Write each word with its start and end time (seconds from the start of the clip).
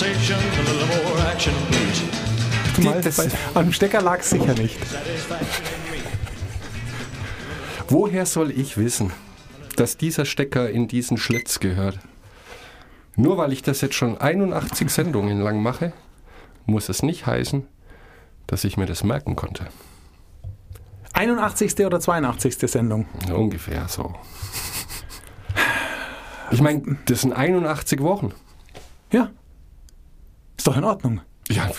conversation, 0.00 0.38
a 0.38 0.62
little 0.72 0.86
more 1.04 1.30
action, 1.30 1.52
please. 1.70 2.82
Mal, 2.82 3.00
das- 3.02 3.28
am 3.54 3.72
Stecker 3.72 4.00
lag 4.00 4.20
es 4.20 4.30
sicher 4.30 4.54
nicht. 4.54 4.78
Woher 7.88 8.24
soll 8.24 8.50
ich 8.50 8.78
wissen, 8.78 9.12
dass 9.76 9.96
dieser 9.98 10.24
Stecker 10.24 10.70
in 10.70 10.88
diesen 10.88 11.18
Schlitz 11.18 11.60
gehört? 11.60 11.98
Nur 13.16 13.36
weil 13.36 13.52
ich 13.52 13.62
das 13.62 13.82
jetzt 13.82 13.94
schon 13.94 14.16
81 14.18 14.88
Sendungen 14.88 15.40
lang 15.40 15.62
mache, 15.62 15.92
muss 16.64 16.88
es 16.88 17.02
nicht 17.02 17.26
heißen, 17.26 17.66
dass 18.46 18.64
ich 18.64 18.76
mir 18.78 18.86
das 18.86 19.04
merken 19.04 19.36
konnte. 19.36 19.66
81. 21.12 21.84
oder 21.84 22.00
82. 22.00 22.56
Sendung. 22.70 23.06
Ja, 23.28 23.34
ungefähr 23.34 23.86
so. 23.88 24.14
Ich 26.52 26.62
meine, 26.62 26.96
das 27.06 27.20
sind 27.20 27.32
81 27.34 28.00
Wochen. 28.00 28.32
Ja. 29.12 29.30
Ist 30.60 30.66
doch 30.66 30.76
in 30.76 30.84
Ordnung. 30.84 31.22
Ja, 31.48 31.70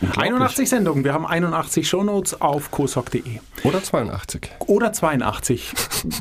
unglaublich. 0.00 0.16
81 0.16 0.70
Sendungen. 0.70 1.04
Wir 1.04 1.12
haben 1.12 1.26
81 1.26 1.86
Shownotes 1.86 2.40
auf 2.40 2.70
kosok.de. 2.70 3.40
Oder 3.62 3.82
82. 3.82 4.52
Oder 4.60 4.94
82. 4.94 5.74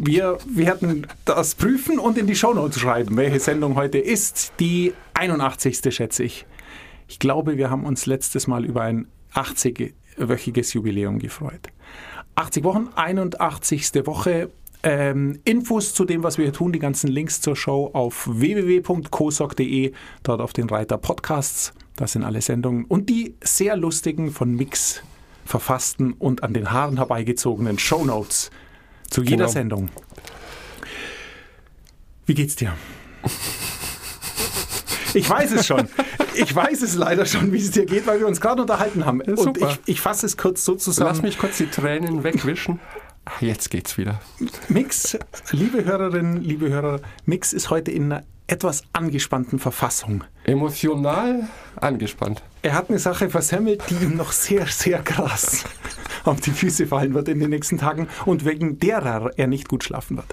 Wir 0.03 0.37
werden 0.45 1.07
das 1.23 1.55
prüfen 1.55 1.97
und 1.97 2.17
in 2.17 2.27
die 2.27 2.35
Shownotes 2.35 2.81
schreiben, 2.81 3.15
welche 3.15 3.39
Sendung 3.39 3.75
heute 3.75 3.97
ist. 3.97 4.51
Die 4.59 4.91
81. 5.13 5.95
schätze 5.95 6.25
ich. 6.25 6.45
Ich 7.07 7.17
glaube, 7.17 7.55
wir 7.55 7.69
haben 7.69 7.85
uns 7.85 8.07
letztes 8.07 8.47
Mal 8.47 8.65
über 8.65 8.81
ein 8.81 9.07
80-wöchiges 9.33 10.73
Jubiläum 10.73 11.17
gefreut. 11.19 11.69
80 12.35 12.65
Wochen, 12.65 12.89
81. 12.93 14.05
Woche. 14.05 14.49
Ähm, 14.83 15.39
Infos 15.45 15.93
zu 15.93 16.03
dem, 16.03 16.23
was 16.23 16.37
wir 16.37 16.43
hier 16.43 16.53
tun, 16.53 16.73
die 16.73 16.79
ganzen 16.79 17.07
Links 17.07 17.39
zur 17.39 17.55
Show 17.55 17.89
auf 17.93 18.27
www.kosok.de, 18.29 19.93
dort 20.23 20.41
auf 20.41 20.51
den 20.51 20.69
Reiter 20.69 20.97
Podcasts. 20.97 21.73
Das 21.95 22.11
sind 22.11 22.23
alle 22.23 22.41
Sendungen. 22.41 22.85
Und 22.85 23.09
die 23.09 23.35
sehr 23.41 23.77
lustigen 23.77 24.31
von 24.31 24.53
Mix 24.53 25.01
verfassten 25.45 26.13
und 26.13 26.43
an 26.43 26.53
den 26.53 26.71
Haaren 26.71 26.97
herbeigezogenen 26.97 27.79
Shownotes 27.79 28.49
zu 29.09 29.21
jeder 29.21 29.37
Genau. 29.37 29.49
Sendung. 29.49 29.89
Wie 32.25 32.33
geht's 32.33 32.55
dir? 32.55 32.73
Ich 35.13 35.29
weiß 35.29 35.51
es 35.53 35.67
schon. 35.67 35.87
Ich 36.35 36.53
weiß 36.53 36.81
es 36.81 36.95
leider 36.95 37.25
schon, 37.25 37.53
wie 37.53 37.59
es 37.59 37.71
dir 37.71 37.85
geht, 37.85 38.05
weil 38.07 38.19
wir 38.19 38.27
uns 38.27 38.41
gerade 38.41 38.61
unterhalten 38.61 39.05
haben. 39.05 39.21
Und 39.21 39.37
super. 39.39 39.69
ich, 39.71 39.79
ich 39.85 40.01
fasse 40.01 40.25
es 40.25 40.35
kurz 40.35 40.65
so 40.65 40.75
zusammen. 40.75 41.09
Lass 41.11 41.21
mich 41.21 41.37
kurz 41.37 41.57
die 41.57 41.67
Tränen 41.67 42.23
wegwischen. 42.23 42.79
Jetzt 43.39 43.69
geht's 43.69 43.97
wieder. 43.97 44.19
Mix, 44.67 45.17
liebe 45.51 45.85
Hörerinnen, 45.85 46.41
liebe 46.41 46.69
Hörer, 46.69 46.99
Mix 47.25 47.53
ist 47.53 47.69
heute 47.69 47.91
in 47.91 48.11
einer 48.11 48.23
etwas 48.47 48.83
angespannten 48.93 49.59
Verfassung. 49.59 50.23
Emotional 50.43 51.47
angespannt. 51.75 52.43
Er 52.61 52.73
hat 52.73 52.89
eine 52.89 52.99
Sache 52.99 53.29
versemmelt, 53.29 53.83
die 53.89 53.95
ihm 54.03 54.15
noch 54.15 54.31
sehr, 54.31 54.67
sehr 54.67 55.01
krass 55.01 55.65
auf 56.25 56.41
die 56.41 56.51
Füße 56.51 56.87
fallen 56.87 57.13
wird 57.13 57.27
in 57.27 57.39
den 57.39 57.49
nächsten 57.49 57.77
Tagen 57.77 58.07
und 58.25 58.45
wegen 58.45 58.79
derer 58.79 59.31
er 59.37 59.47
nicht 59.47 59.69
gut 59.69 59.83
schlafen 59.83 60.17
wird. 60.17 60.27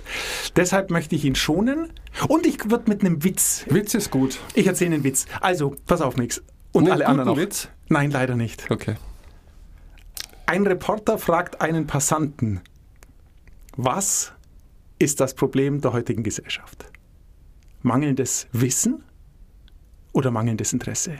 Deshalb 0.57 0.91
möchte 0.91 1.15
ich 1.15 1.25
ihn 1.25 1.35
schonen 1.35 1.93
und 2.29 2.47
ich 2.47 2.71
würde 2.71 2.89
mit 2.89 3.01
einem 3.03 3.25
Witz. 3.25 3.65
Witz 3.69 3.95
ist 3.95 4.11
gut. 4.11 4.39
Ich 4.55 4.67
erzähle 4.67 4.95
einen 4.95 5.05
Witz. 5.05 5.27
Also, 5.41 5.77
pass 5.87 6.01
auf, 6.01 6.17
Mix. 6.17 6.43
Und 6.73 6.85
Einen 6.85 6.93
alle 6.93 7.07
anderen 7.07 7.29
auch. 7.31 7.37
Witz? 7.37 7.69
Nein, 7.89 8.11
leider 8.11 8.35
nicht. 8.35 8.71
Okay. 8.71 8.97
Ein 10.47 10.67
Reporter 10.67 11.19
fragt 11.19 11.61
einen 11.61 11.87
Passanten, 11.87 12.61
was 13.77 14.33
ist 14.99 15.21
das 15.21 15.35
Problem 15.35 15.81
der 15.81 15.93
heutigen 15.93 16.23
Gesellschaft? 16.23 16.92
Mangelndes 17.83 18.47
Wissen 18.53 19.03
oder 20.13 20.31
mangelndes 20.31 20.73
Interesse? 20.73 21.17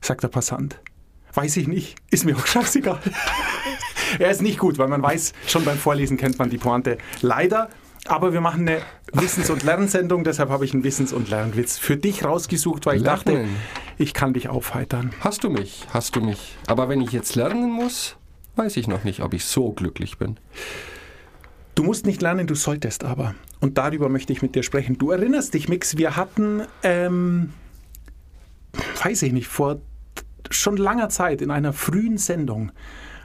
Sagt 0.00 0.22
der 0.22 0.28
Passant. 0.28 0.80
Weiß 1.34 1.56
ich 1.56 1.68
nicht, 1.68 1.96
ist 2.10 2.24
mir 2.24 2.36
auch 2.36 2.46
scheißegal. 2.46 3.00
er 4.18 4.30
ist 4.30 4.42
nicht 4.42 4.58
gut, 4.58 4.76
weil 4.78 4.88
man 4.88 5.02
weiß, 5.02 5.32
schon 5.46 5.64
beim 5.64 5.78
Vorlesen 5.78 6.18
kennt 6.18 6.38
man 6.38 6.50
die 6.50 6.58
Pointe. 6.58 6.98
Leider, 7.22 7.70
aber 8.06 8.32
wir 8.34 8.40
machen 8.42 8.68
eine 8.68 8.82
Wissens- 9.12 9.48
und 9.48 9.62
Lernsendung, 9.62 10.24
deshalb 10.24 10.50
habe 10.50 10.64
ich 10.66 10.74
einen 10.74 10.84
Wissens- 10.84 11.12
und 11.12 11.30
Lernwitz 11.30 11.78
für 11.78 11.96
dich 11.96 12.24
rausgesucht, 12.24 12.84
weil 12.84 12.98
ich 12.98 13.02
dachte, 13.02 13.32
Lernen. 13.32 13.56
ich 13.96 14.12
kann 14.12 14.34
dich 14.34 14.48
aufheitern. 14.48 15.12
Hast 15.20 15.44
du 15.44 15.50
mich? 15.50 15.86
Hast 15.94 16.16
du 16.16 16.20
mich? 16.20 16.56
Aber 16.66 16.88
wenn 16.90 17.00
ich 17.00 17.12
jetzt 17.12 17.36
lernen 17.36 17.70
muss, 17.70 18.16
weiß 18.56 18.76
ich 18.76 18.88
noch 18.88 19.04
nicht, 19.04 19.20
ob 19.20 19.32
ich 19.32 19.44
so 19.46 19.72
glücklich 19.72 20.18
bin. 20.18 20.38
Du 21.74 21.84
musst 21.84 22.04
nicht 22.04 22.20
lernen, 22.20 22.46
du 22.46 22.54
solltest 22.54 23.04
aber. 23.04 23.34
Und 23.62 23.78
darüber 23.78 24.08
möchte 24.08 24.32
ich 24.32 24.42
mit 24.42 24.56
dir 24.56 24.64
sprechen. 24.64 24.98
Du 24.98 25.12
erinnerst 25.12 25.54
dich, 25.54 25.68
Mix, 25.68 25.96
wir 25.96 26.16
hatten, 26.16 26.62
ähm, 26.82 27.52
weiß 29.04 29.22
ich 29.22 29.32
nicht, 29.32 29.46
vor 29.46 29.80
schon 30.50 30.76
langer 30.76 31.08
Zeit 31.10 31.40
in 31.40 31.52
einer 31.52 31.72
frühen 31.72 32.18
Sendung 32.18 32.72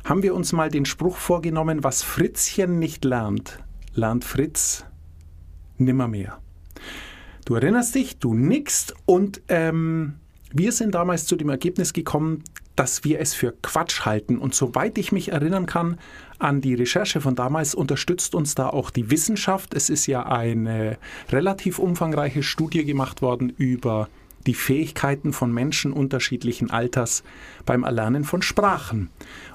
haben 0.05 0.21
wir 0.21 0.35
uns 0.35 0.53
mal 0.53 0.69
den 0.69 0.85
Spruch 0.85 1.17
vorgenommen, 1.17 1.83
was 1.83 2.03
Fritzchen 2.03 2.77
nicht 2.77 3.03
lernt, 3.03 3.57
lernt 3.95 4.23
Fritz 4.25 4.85
nimmermehr. 5.79 6.37
Du 7.45 7.55
erinnerst 7.55 7.95
dich, 7.95 8.19
du 8.19 8.35
nickst 8.35 8.93
und 9.07 9.41
ähm, 9.47 10.19
wir 10.51 10.71
sind 10.71 10.93
damals 10.93 11.25
zu 11.25 11.35
dem 11.35 11.49
Ergebnis 11.49 11.93
gekommen, 11.93 12.43
dass 12.77 13.03
wir 13.03 13.19
es 13.19 13.33
für 13.33 13.53
Quatsch 13.61 14.05
halten. 14.05 14.37
Und 14.37 14.55
soweit 14.55 14.97
ich 14.97 15.11
mich 15.11 15.33
erinnern 15.33 15.65
kann 15.65 15.97
an 16.39 16.61
die 16.61 16.75
Recherche 16.75 17.19
von 17.19 17.35
damals, 17.35 17.75
unterstützt 17.75 18.35
uns 18.35 18.55
da 18.55 18.69
auch 18.69 18.91
die 18.91 19.11
Wissenschaft. 19.11 19.73
Es 19.73 19.89
ist 19.89 20.05
ja 20.05 20.25
eine 20.25 20.97
relativ 21.29 21.79
umfangreiche 21.79 22.43
Studie 22.43 22.85
gemacht 22.85 23.21
worden 23.21 23.49
über 23.49 24.07
die 24.45 24.53
Fähigkeiten 24.53 25.33
von 25.33 25.51
Menschen 25.51 25.91
unterschiedlichen 25.91 26.69
Alters 26.69 27.23
beim 27.65 27.83
Erlernen 27.83 28.23
von 28.23 28.41
Sprachen. 28.41 29.09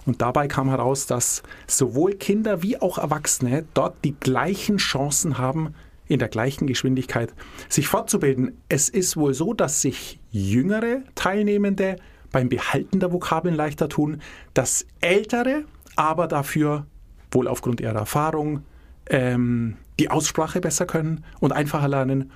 Und 0.04 0.20
dabei 0.20 0.48
kam 0.48 0.68
heraus, 0.68 1.06
dass 1.06 1.42
sowohl 1.66 2.14
Kinder 2.14 2.62
wie 2.62 2.76
auch 2.76 2.98
Erwachsene 2.98 3.64
dort 3.72 3.96
die 4.04 4.14
gleichen 4.18 4.76
Chancen 4.76 5.38
haben, 5.38 5.74
in 6.08 6.18
der 6.18 6.28
gleichen 6.28 6.66
Geschwindigkeit 6.66 7.32
sich 7.68 7.88
fortzubilden. 7.88 8.58
Es 8.68 8.88
ist 8.88 9.16
wohl 9.16 9.32
so, 9.32 9.54
dass 9.54 9.80
sich 9.80 10.18
jüngere 10.30 11.02
Teilnehmende 11.14 11.96
beim 12.32 12.48
Behalten 12.48 13.00
der 13.00 13.12
Vokabeln 13.12 13.54
leichter 13.54 13.88
tun, 13.88 14.20
dass 14.54 14.86
ältere 15.00 15.64
aber 15.94 16.26
dafür 16.26 16.86
wohl 17.30 17.46
aufgrund 17.46 17.80
ihrer 17.80 17.98
Erfahrung 17.98 18.64
ähm, 19.06 19.76
die 19.98 20.10
Aussprache 20.10 20.60
besser 20.60 20.86
können 20.86 21.24
und 21.40 21.52
einfacher 21.52 21.88
lernen 21.88 22.32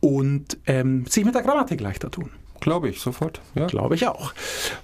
und 0.00 0.58
ähm, 0.66 1.06
sich 1.06 1.24
mit 1.24 1.34
der 1.34 1.42
Grammatik 1.42 1.80
leichter 1.80 2.10
tun. 2.10 2.30
Glaube 2.60 2.88
ich 2.88 3.00
sofort. 3.00 3.40
Ja. 3.54 3.66
Glaube 3.66 3.94
ich 3.94 4.06
auch. 4.08 4.32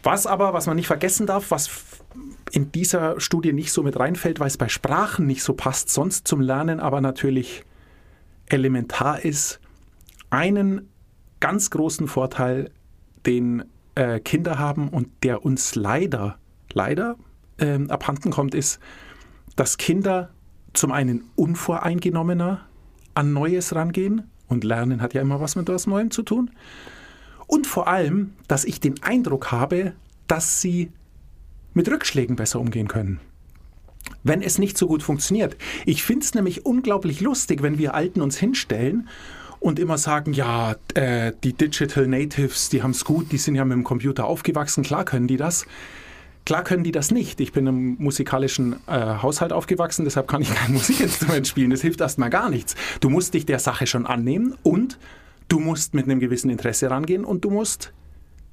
Was 0.03 0.27
aber, 0.27 0.53
was 0.53 0.67
man 0.67 0.77
nicht 0.77 0.87
vergessen 0.87 1.27
darf, 1.27 1.51
was 1.51 1.71
in 2.51 2.71
dieser 2.71 3.19
Studie 3.21 3.53
nicht 3.53 3.73
so 3.73 3.83
mit 3.83 3.99
reinfällt, 3.99 4.41
weil 4.41 4.49
es 4.49 4.59
bei 4.59 4.69
Sprachen 4.69 5.27
nicht 5.27 5.43
so 5.43 5.55
passt, 5.55 5.89
sonst 5.89 6.29
zum 6.29 6.41
Lernen 6.41 6.81
aber 6.81 7.01
natürlich 7.01 7.65
elementar 8.47 9.25
ist, 9.25 9.61
einen 10.31 10.89
ganz 11.41 11.71
großen 11.71 12.09
Vorteil, 12.09 12.71
den 13.27 13.65
äh, 13.95 14.21
Kinder 14.21 14.59
haben 14.59 14.89
und 14.89 15.09
der 15.23 15.45
uns 15.45 15.75
leider, 15.75 16.39
leider 16.73 17.17
ähm, 17.59 17.91
abhanden 17.91 18.31
kommt, 18.31 18.55
ist, 18.55 18.81
dass 19.57 19.77
Kinder 19.77 20.31
zum 20.73 20.93
einen 20.93 21.25
unvoreingenommener 21.37 22.67
an 23.15 23.33
Neues 23.33 23.75
rangehen 23.75 24.31
und 24.49 24.65
Lernen 24.65 25.03
hat 25.03 25.15
ja 25.15 25.21
immer 25.21 25.41
was 25.41 25.57
mit 25.57 25.69
was 25.69 25.87
Neuem 25.87 26.11
zu 26.11 26.23
tun. 26.23 26.51
Und 27.47 27.67
vor 27.67 27.89
allem, 27.89 28.33
dass 28.49 28.65
ich 28.65 28.81
den 28.81 29.03
Eindruck 29.03 29.53
habe, 29.53 29.93
dass 30.27 30.61
sie 30.61 30.91
mit 31.75 31.89
Rückschlägen 31.89 32.37
besser 32.37 32.61
umgehen 32.61 32.89
können. 32.89 33.21
Wenn 34.23 34.43
es 34.43 34.59
nicht 34.59 34.79
so 34.79 34.87
gut 34.87 35.03
funktioniert. 35.03 35.57
Ich 35.87 36.03
finde 36.03 36.25
es 36.25 36.35
nämlich 36.35 36.65
unglaublich 36.65 37.21
lustig, 37.21 37.63
wenn 37.63 37.79
wir 37.79 37.95
Alten 37.95 38.21
uns 38.21 38.37
hinstellen 38.39 39.09
und 39.63 39.79
immer 39.79 39.97
sagen, 39.97 40.33
ja, 40.33 40.75
äh, 40.95 41.33
die 41.45 41.53
Digital 41.53 42.09
Natives, 42.09 42.69
die 42.69 42.83
haben 42.83 42.91
es 42.91 43.05
gut, 43.05 43.31
die 43.31 43.39
sind 43.39 43.55
ja 43.55 43.65
mit 43.65 43.77
dem 43.77 43.85
Computer 43.85 44.27
aufgewachsen, 44.27 44.83
klar 44.83 45.05
können 45.05 45.29
die 45.29 45.37
das. 45.37 45.67
Klar 46.45 46.65
können 46.65 46.83
die 46.83 46.91
das 46.91 47.13
nicht. 47.13 47.41
Ich 47.41 47.53
bin 47.53 47.69
im 47.69 47.97
musikalischen 48.01 48.75
äh, 48.89 49.23
Haushalt 49.23 49.53
aufgewachsen, 49.53 50.05
deshalb 50.05 50.27
kann 50.27 50.43
ich 50.43 50.53
kein 50.53 50.73
Musikinstrument 50.73 51.47
spielen. 51.47 51.71
Das 51.71 51.83
hilft 51.83 52.01
erstmal 52.01 52.31
gar 52.31 52.51
nichts. 52.51 52.75
Du 52.99 53.09
musst 53.09 53.35
dich 53.35 53.47
der 53.47 53.61
Sache 53.61 53.87
schon 53.87 54.05
annehmen 54.05 54.57
und 54.65 54.99
du 55.47 55.61
musst 55.61 55.95
mit 55.95 56.07
einem 56.07 56.19
gewissen 56.19 56.51
Interesse 56.51 56.91
rangehen 56.91 57.25
und 57.25 57.45
du 57.45 57.51
musst, 57.51 57.93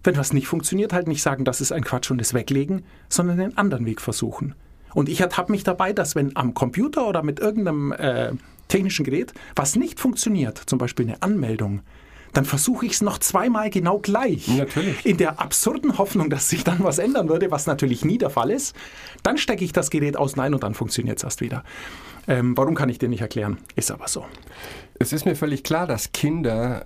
wenn 0.04 0.16
was 0.16 0.34
nicht 0.34 0.48
funktioniert, 0.48 0.94
halt 0.94 1.08
nicht 1.08 1.24
sagen, 1.24 1.44
das 1.44 1.62
ist 1.62 1.72
ein 1.72 1.84
Quatsch 1.84 2.12
und 2.12 2.22
es 2.22 2.36
weglegen, 2.36 2.84
sondern 3.10 3.40
einen 3.40 3.58
anderen 3.58 3.88
Weg 3.88 4.00
versuchen. 4.00 4.54
Und 4.94 5.10
ich 5.10 5.22
ertappe 5.22 5.52
mich 5.52 5.64
dabei, 5.64 5.94
dass 5.94 6.16
wenn 6.16 6.36
am 6.36 6.54
Computer 6.54 7.08
oder 7.08 7.24
mit 7.24 7.40
irgendeinem 7.40 7.92
äh, 7.92 8.32
technischen 8.68 9.04
Gerät 9.04 9.34
was 9.56 9.76
nicht 9.76 10.00
funktioniert, 10.00 10.58
zum 10.66 10.80
Beispiel 10.80 11.08
eine 11.08 11.22
Anmeldung, 11.22 11.82
dann 12.34 12.46
versuche 12.46 12.86
ich 12.86 12.94
es 12.94 13.02
noch 13.02 13.18
zweimal 13.18 13.70
genau 13.70 14.00
gleich. 14.00 14.48
Natürlich. 14.48 15.06
In 15.06 15.18
der 15.18 15.40
absurden 15.40 15.98
Hoffnung, 15.98 16.30
dass 16.30 16.50
sich 16.50 16.64
dann 16.64 16.84
was 16.84 17.00
ändern 17.00 17.28
würde, 17.28 17.50
was 17.50 17.66
natürlich 17.66 18.06
nie 18.06 18.18
der 18.18 18.30
Fall 18.30 18.52
ist. 18.52 18.76
Dann 19.24 19.38
stecke 19.38 19.66
ich 19.66 19.74
das 19.74 19.90
Gerät 19.90 20.16
aus, 20.16 20.36
nein, 20.36 20.54
und 20.54 20.64
dann 20.64 20.74
funktioniert 20.74 21.18
es 21.18 21.24
erst 21.24 21.42
wieder. 21.42 21.64
Ähm, 22.28 22.56
warum 22.56 22.76
kann 22.76 22.90
ich 22.90 23.00
dir 23.00 23.10
nicht 23.10 23.22
erklären? 23.22 23.58
Ist 23.76 23.90
aber 23.92 24.08
so. 24.08 24.26
Es 25.00 25.12
ist 25.14 25.26
mir 25.26 25.36
völlig 25.36 25.64
klar, 25.64 25.88
dass 25.88 26.12
Kinder 26.12 26.86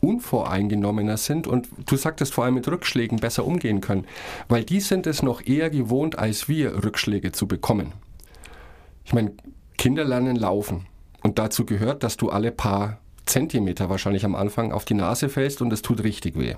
unvoreingenommener 0.00 1.16
sind 1.16 1.46
und 1.46 1.68
du 1.86 1.96
sagtest 1.96 2.34
vor 2.34 2.44
allem 2.44 2.54
mit 2.54 2.68
Rückschlägen 2.68 3.18
besser 3.18 3.44
umgehen 3.44 3.80
können, 3.80 4.06
weil 4.48 4.64
die 4.64 4.80
sind 4.80 5.06
es 5.06 5.22
noch 5.22 5.44
eher 5.44 5.70
gewohnt, 5.70 6.18
als 6.18 6.48
wir 6.48 6.84
Rückschläge 6.84 7.32
zu 7.32 7.46
bekommen. 7.46 7.92
Ich 9.04 9.12
meine, 9.12 9.32
Kinder 9.78 10.04
lernen 10.04 10.36
laufen 10.36 10.86
und 11.22 11.38
dazu 11.38 11.64
gehört, 11.64 12.02
dass 12.02 12.16
du 12.16 12.30
alle 12.30 12.52
paar 12.52 12.98
Zentimeter 13.26 13.90
wahrscheinlich 13.90 14.24
am 14.24 14.34
Anfang 14.34 14.72
auf 14.72 14.84
die 14.84 14.94
Nase 14.94 15.28
fällst 15.28 15.60
und 15.60 15.72
es 15.72 15.82
tut 15.82 16.02
richtig 16.04 16.38
weh. 16.38 16.54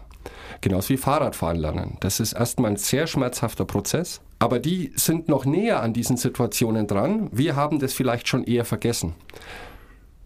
Genauso 0.61 0.91
wie 0.91 0.99
Fahrradfahren 0.99 1.57
lernen. 1.57 1.97
Das 2.01 2.21
ist 2.21 2.35
erstmal 2.35 2.73
ein 2.73 2.77
sehr 2.77 3.07
schmerzhafter 3.07 3.65
Prozess, 3.65 4.21
aber 4.39 4.59
die 4.59 4.93
sind 4.95 5.29
noch 5.29 5.47
näher 5.47 5.83
an 5.83 5.95
diesen 5.95 6.17
Situationen 6.17 6.87
dran. 6.87 7.29
Wir 7.33 7.57
haben 7.57 7.79
das 7.79 7.95
vielleicht 7.95 8.29
schon 8.29 8.45
eher 8.45 8.65
vergessen. 8.65 9.15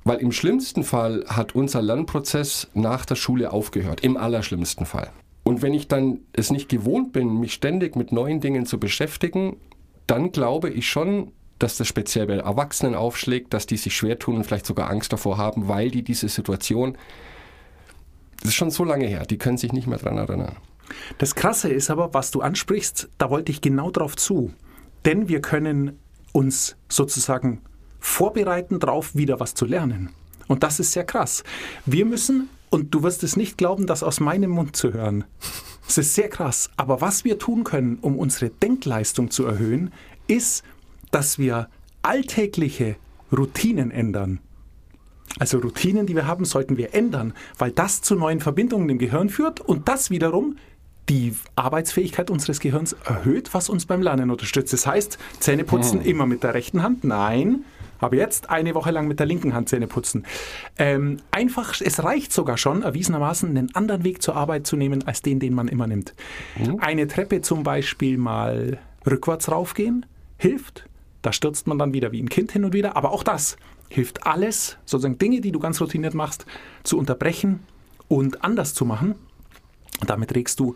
Weil 0.05 0.19
im 0.19 0.33
schlimmsten 0.33 0.83
Fall 0.83 1.25
hat 1.29 1.55
unser 1.55 1.81
Lernprozess 1.81 2.69
nach 2.75 3.05
der 3.05 3.15
Schule 3.15 3.53
aufgehört, 3.53 4.01
im 4.01 4.17
allerschlimmsten 4.17 4.87
Fall. 4.87 5.11
Und 5.45 5.63
wenn 5.63 5.75
ich 5.75 5.89
dann 5.89 6.21
es 6.33 6.51
nicht 6.51 6.69
gewohnt 6.69 7.13
bin, 7.13 7.41
mich 7.41 7.55
ständig 7.55 7.97
mit 7.97 8.13
neuen 8.13 8.41
Dingen 8.41 8.67
zu 8.67 8.79
beschäftigen, 8.79 9.57
dann 10.07 10.33
glaube 10.33 10.71
ich 10.71 10.89
schon, 10.89 11.33
dass 11.59 11.77
das 11.77 11.87
speziell 11.87 12.27
bei 12.27 12.37
Erwachsenen 12.37 12.95
aufschlägt, 12.95 13.55
dass 13.55 13.67
die 13.67 13.77
sich 13.77 13.95
schwer 13.95 14.19
tun 14.19 14.37
und 14.37 14.45
vielleicht 14.45 14.67
sogar 14.67 14.91
Angst 14.91 15.13
davor 15.13 15.39
haben, 15.39 15.69
weil 15.69 15.91
die 15.91 16.03
diese 16.03 16.29
Situation, 16.29 16.97
das 18.41 18.51
ist 18.51 18.55
schon 18.55 18.71
so 18.71 18.85
lange 18.85 19.07
her, 19.07 19.25
die 19.27 19.39
können 19.39 19.59
sich 19.59 19.73
nicht 19.73 19.87
mehr 19.87 19.99
daran 19.99 20.19
erinnern. 20.19 20.57
Das 21.19 21.35
Krasse 21.35 21.69
ist 21.69 21.91
aber, 21.91 22.13
was 22.15 22.31
du 22.33 22.41
ansprichst, 22.41 23.09
da 23.19 23.31
wollte 23.31 23.53
ich 23.53 23.61
genau 23.61 23.91
drauf 23.91 24.17
zu. 24.17 24.53
Denn 25.05 25.29
wir 25.29 25.41
können 25.41 25.99
uns 26.33 26.77
sozusagen 26.89 27.63
vorbereiten 28.03 28.81
darauf, 28.81 29.15
wieder 29.15 29.41
was 29.41 29.55
zu 29.55 29.65
lernen. 29.65 30.11
Und 30.49 30.63
das 30.63 30.81
ist 30.81 30.93
sehr 30.93 31.05
krass. 31.05 31.45
Wir 31.87 32.05
müssen, 32.05 32.49
und 32.69 32.93
du 32.95 33.03
wirst 33.03 33.23
es 33.23 33.37
nicht 33.37 33.57
glauben, 33.57 33.87
das 33.87 34.03
aus 34.03 34.21
meinem 34.21 34.51
Mund 34.51 34.77
zu 34.77 34.93
hören. 34.93 35.25
Es 35.89 35.99
ist 35.99 36.15
sehr 36.15 36.29
krass. 36.29 36.69
Aber 36.77 37.01
was 37.01 37.25
wir 37.25 37.39
tun 37.39 37.65
können, 37.65 37.99
um 38.03 38.19
unsere 38.19 38.51
Denkleistung 38.51 39.31
zu 39.31 39.47
erhöhen, 39.47 39.93
ist, 40.27 40.65
dass 41.11 41.39
wir 41.39 41.69
alltägliche 42.03 42.97
Routinen 43.31 43.91
ändern. 43.91 44.41
Also 45.39 45.59
Routinen, 45.59 46.07
die 46.07 46.17
wir 46.17 46.27
haben, 46.27 46.45
sollten 46.45 46.77
wir 46.77 46.95
ändern, 46.95 47.33
weil 47.57 47.71
das 47.71 48.03
zu 48.03 48.15
neuen 48.17 48.41
Verbindungen 48.41 48.89
im 48.91 48.99
Gehirn 48.99 49.29
führt 49.31 49.61
und 49.61 49.89
das 49.89 50.11
wiederum 50.11 50.57
die 51.09 51.35
Arbeitsfähigkeit 51.57 52.31
unseres 52.31 52.61
Gehirns 52.61 52.95
erhöht, 53.05 53.55
was 53.55 53.69
uns 53.69 53.87
beim 53.87 54.03
Lernen 54.03 54.31
unterstützt. 54.31 54.73
Das 54.73 54.87
heißt, 54.87 55.19
Zähneputzen 55.41 56.01
Mhm. 56.01 56.05
immer 56.05 56.27
mit 56.27 56.43
der 56.43 56.55
rechten 56.55 56.83
Hand? 56.83 57.05
Nein. 57.05 57.65
Aber 58.03 58.17
jetzt 58.17 58.51
eine 58.51 58.75
Woche 58.75 58.91
lang 58.91 59.07
mit 59.07 59.21
der 59.21 59.27
linken 59.27 59.55
Hand 59.55 59.69
Zähne 59.69 59.87
putzen. 59.87 60.27
Ähm, 60.77 61.19
einfach, 61.31 61.81
es 61.81 62.03
reicht 62.03 62.33
sogar 62.33 62.59
schon, 62.59 62.83
erwiesenermaßen 62.83 63.49
einen 63.49 63.75
anderen 63.75 64.03
Weg 64.03 64.23
zur 64.23 64.35
Arbeit 64.35 64.67
zu 64.67 64.77
nehmen, 64.77 65.07
als 65.07 65.23
den, 65.23 65.39
den 65.39 65.55
man 65.55 65.69
immer 65.69 65.87
nimmt. 65.87 66.13
Eine 66.79 67.07
Treppe 67.07 67.43
zum 67.43 67.63
Beispiel 67.63 68.19
mal 68.19 68.79
rückwärts 69.07 69.51
raufgehen, 69.51 70.05
hilft. 70.37 70.85
Da 71.23 71.33
stürzt 71.33 71.69
man 71.69 71.79
dann 71.79 71.95
wieder 71.95 72.11
wie 72.11 72.21
ein 72.21 72.29
Kind 72.29 72.51
hin 72.51 72.65
und 72.65 72.73
wieder. 72.73 72.97
Aber 72.97 73.13
auch 73.13 73.23
das 73.23 73.57
hilft 73.89 74.27
alles, 74.27 74.79
sozusagen 74.85 75.19
Dinge, 75.19 75.41
die 75.41 75.53
du 75.53 75.61
ganz 75.61 75.81
routiniert 75.81 76.15
machst, 76.15 76.45
zu 76.83 76.99
unterbrechen 76.99 77.61
und 78.09 78.43
anders 78.43 78.75
zu 78.75 78.85
machen. 78.85 79.15
Damit 80.05 80.35
regst 80.35 80.59
du 80.59 80.75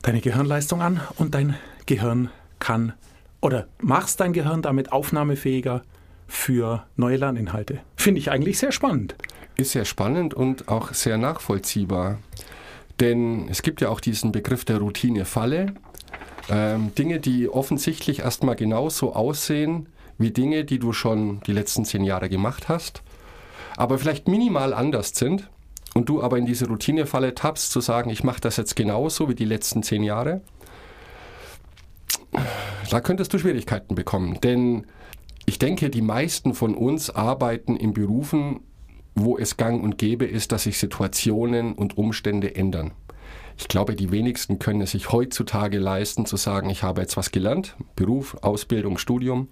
deine 0.00 0.22
Gehirnleistung 0.22 0.80
an 0.80 1.00
und 1.16 1.34
dein 1.34 1.56
Gehirn 1.84 2.30
kann 2.58 2.94
oder 3.42 3.68
machst 3.80 4.20
dein 4.20 4.32
Gehirn 4.32 4.62
damit 4.62 4.92
aufnahmefähiger 4.92 5.82
für 6.28 6.84
neue 6.94 7.16
Lerninhalte. 7.16 7.80
Finde 7.96 8.20
ich 8.20 8.30
eigentlich 8.30 8.58
sehr 8.58 8.70
spannend. 8.70 9.16
Ist 9.56 9.72
sehr 9.72 9.84
spannend 9.84 10.34
und 10.34 10.68
auch 10.68 10.92
sehr 10.92 11.18
nachvollziehbar. 11.18 12.18
Denn 13.00 13.48
es 13.48 13.62
gibt 13.62 13.80
ja 13.80 13.88
auch 13.88 14.00
diesen 14.00 14.30
Begriff 14.30 14.64
der 14.64 14.78
Routinefalle. 14.78 15.74
Ähm, 16.50 16.94
Dinge, 16.96 17.18
die 17.18 17.48
offensichtlich 17.48 18.20
erstmal 18.20 18.56
genauso 18.56 19.14
aussehen 19.14 19.88
wie 20.18 20.30
Dinge, 20.30 20.64
die 20.64 20.78
du 20.78 20.92
schon 20.92 21.40
die 21.46 21.52
letzten 21.52 21.84
zehn 21.84 22.04
Jahre 22.04 22.28
gemacht 22.28 22.68
hast, 22.68 23.02
aber 23.76 23.98
vielleicht 23.98 24.28
minimal 24.28 24.74
anders 24.74 25.10
sind 25.14 25.48
und 25.94 26.08
du 26.08 26.22
aber 26.22 26.38
in 26.38 26.46
diese 26.46 26.66
Routinefalle 26.66 27.34
tappst, 27.34 27.70
zu 27.70 27.80
sagen, 27.80 28.10
ich 28.10 28.24
mache 28.24 28.40
das 28.40 28.56
jetzt 28.56 28.76
genauso 28.76 29.28
wie 29.28 29.34
die 29.34 29.44
letzten 29.44 29.82
zehn 29.82 30.02
Jahre, 30.02 30.40
da 32.90 33.00
könntest 33.00 33.32
du 33.32 33.38
Schwierigkeiten 33.38 33.94
bekommen. 33.94 34.40
Denn 34.40 34.86
ich 35.48 35.58
denke, 35.58 35.88
die 35.88 36.02
meisten 36.02 36.52
von 36.52 36.74
uns 36.74 37.08
arbeiten 37.08 37.74
in 37.74 37.94
Berufen, 37.94 38.60
wo 39.14 39.38
es 39.38 39.56
gang 39.56 39.82
und 39.82 39.96
gäbe 39.96 40.26
ist, 40.26 40.52
dass 40.52 40.64
sich 40.64 40.76
Situationen 40.76 41.72
und 41.72 41.96
Umstände 41.96 42.54
ändern. 42.54 42.90
Ich 43.56 43.66
glaube, 43.66 43.94
die 43.94 44.10
wenigsten 44.10 44.58
können 44.58 44.82
es 44.82 44.90
sich 44.90 45.10
heutzutage 45.10 45.78
leisten, 45.78 46.26
zu 46.26 46.36
sagen, 46.36 46.68
ich 46.68 46.82
habe 46.82 47.00
jetzt 47.00 47.16
was 47.16 47.30
gelernt, 47.30 47.76
Beruf, 47.96 48.36
Ausbildung, 48.42 48.98
Studium, 48.98 49.48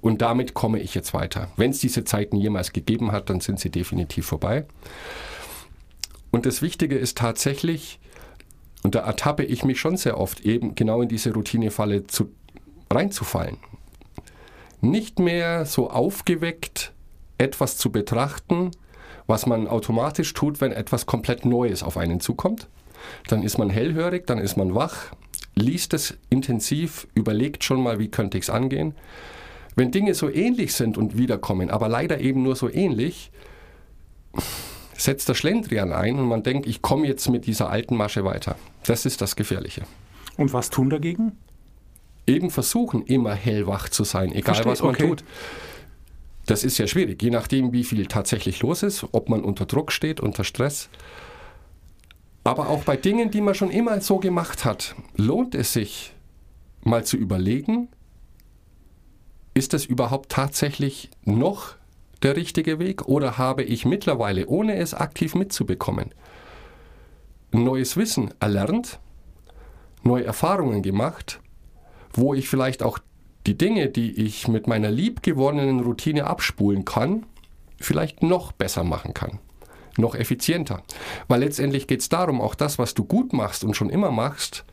und 0.00 0.20
damit 0.20 0.52
komme 0.54 0.80
ich 0.80 0.96
jetzt 0.96 1.14
weiter. 1.14 1.46
Wenn 1.56 1.70
es 1.70 1.78
diese 1.78 2.02
Zeiten 2.02 2.34
jemals 2.34 2.72
gegeben 2.72 3.12
hat, 3.12 3.30
dann 3.30 3.38
sind 3.38 3.60
sie 3.60 3.70
definitiv 3.70 4.26
vorbei. 4.26 4.66
Und 6.32 6.44
das 6.44 6.60
Wichtige 6.60 6.98
ist 6.98 7.16
tatsächlich, 7.16 8.00
und 8.82 8.96
da 8.96 9.00
ertappe 9.00 9.44
ich 9.44 9.62
mich 9.62 9.78
schon 9.78 9.96
sehr 9.96 10.18
oft, 10.18 10.40
eben 10.40 10.74
genau 10.74 11.02
in 11.02 11.08
diese 11.08 11.32
Routinefalle 11.32 12.08
zu, 12.08 12.32
reinzufallen. 12.92 13.58
Nicht 14.80 15.18
mehr 15.18 15.66
so 15.66 15.90
aufgeweckt 15.90 16.92
etwas 17.38 17.76
zu 17.76 17.90
betrachten, 17.90 18.70
was 19.26 19.46
man 19.46 19.66
automatisch 19.66 20.34
tut, 20.34 20.60
wenn 20.60 20.72
etwas 20.72 21.06
komplett 21.06 21.44
Neues 21.44 21.82
auf 21.82 21.96
einen 21.96 22.20
zukommt. 22.20 22.68
Dann 23.28 23.42
ist 23.42 23.58
man 23.58 23.70
hellhörig, 23.70 24.26
dann 24.26 24.38
ist 24.38 24.56
man 24.56 24.74
wach, 24.74 25.12
liest 25.54 25.94
es 25.94 26.18
intensiv, 26.28 27.06
überlegt 27.14 27.64
schon 27.64 27.82
mal, 27.82 27.98
wie 27.98 28.08
könnte 28.08 28.38
ich 28.38 28.44
es 28.44 28.50
angehen. 28.50 28.94
Wenn 29.76 29.90
Dinge 29.90 30.14
so 30.14 30.28
ähnlich 30.28 30.74
sind 30.74 30.98
und 30.98 31.16
wiederkommen, 31.16 31.70
aber 31.70 31.88
leider 31.88 32.20
eben 32.20 32.42
nur 32.42 32.56
so 32.56 32.68
ähnlich, 32.68 33.30
setzt 34.96 35.28
der 35.28 35.34
Schlendrian 35.34 35.92
ein 35.92 36.18
und 36.18 36.26
man 36.26 36.42
denkt, 36.42 36.66
ich 36.66 36.82
komme 36.82 37.06
jetzt 37.06 37.28
mit 37.28 37.46
dieser 37.46 37.70
alten 37.70 37.96
Masche 37.96 38.24
weiter. 38.24 38.56
Das 38.84 39.06
ist 39.06 39.20
das 39.20 39.36
Gefährliche. 39.36 39.82
Und 40.36 40.52
was 40.52 40.70
tun 40.70 40.90
dagegen? 40.90 41.38
Eben 42.26 42.50
versuchen, 42.50 43.02
immer 43.02 43.34
hellwach 43.34 43.88
zu 43.88 44.04
sein, 44.04 44.32
egal 44.32 44.54
Verstehe, 44.54 44.72
was 44.72 44.82
man 44.82 44.94
okay. 44.94 45.08
tut. 45.08 45.24
Das 46.46 46.64
ist 46.64 46.78
ja 46.78 46.86
schwierig, 46.86 47.22
je 47.22 47.30
nachdem, 47.30 47.72
wie 47.72 47.84
viel 47.84 48.06
tatsächlich 48.06 48.60
los 48.60 48.82
ist, 48.82 49.06
ob 49.12 49.28
man 49.28 49.42
unter 49.42 49.66
Druck 49.66 49.92
steht, 49.92 50.20
unter 50.20 50.44
Stress. 50.44 50.88
Aber 52.44 52.68
auch 52.68 52.84
bei 52.84 52.96
Dingen, 52.96 53.30
die 53.30 53.40
man 53.40 53.54
schon 53.54 53.70
immer 53.70 54.00
so 54.00 54.18
gemacht 54.18 54.64
hat, 54.64 54.94
lohnt 55.16 55.54
es 55.54 55.72
sich 55.72 56.14
mal 56.82 57.04
zu 57.04 57.16
überlegen, 57.16 57.88
ist 59.54 59.72
das 59.72 59.84
überhaupt 59.84 60.30
tatsächlich 60.30 61.10
noch 61.24 61.74
der 62.22 62.36
richtige 62.36 62.78
Weg 62.78 63.06
oder 63.06 63.38
habe 63.38 63.62
ich 63.62 63.84
mittlerweile, 63.84 64.46
ohne 64.46 64.76
es 64.76 64.94
aktiv 64.94 65.34
mitzubekommen, 65.34 66.14
neues 67.52 67.96
Wissen 67.96 68.32
erlernt, 68.40 68.98
neue 70.02 70.24
Erfahrungen 70.24 70.82
gemacht, 70.82 71.40
wo 72.12 72.34
ich 72.34 72.48
vielleicht 72.48 72.82
auch 72.82 72.98
die 73.46 73.56
Dinge, 73.56 73.88
die 73.88 74.12
ich 74.12 74.48
mit 74.48 74.66
meiner 74.66 74.90
liebgewonnenen 74.90 75.80
Routine 75.80 76.26
abspulen 76.26 76.84
kann, 76.84 77.24
vielleicht 77.80 78.22
noch 78.22 78.52
besser 78.52 78.84
machen 78.84 79.14
kann, 79.14 79.38
noch 79.96 80.14
effizienter. 80.14 80.82
Weil 81.28 81.40
letztendlich 81.40 81.86
geht 81.86 82.00
es 82.00 82.08
darum, 82.08 82.40
auch 82.40 82.54
das, 82.54 82.78
was 82.78 82.94
du 82.94 83.04
gut 83.04 83.32
machst 83.32 83.64
und 83.64 83.74
schon 83.74 83.90
immer 83.90 84.10
machst, 84.10 84.64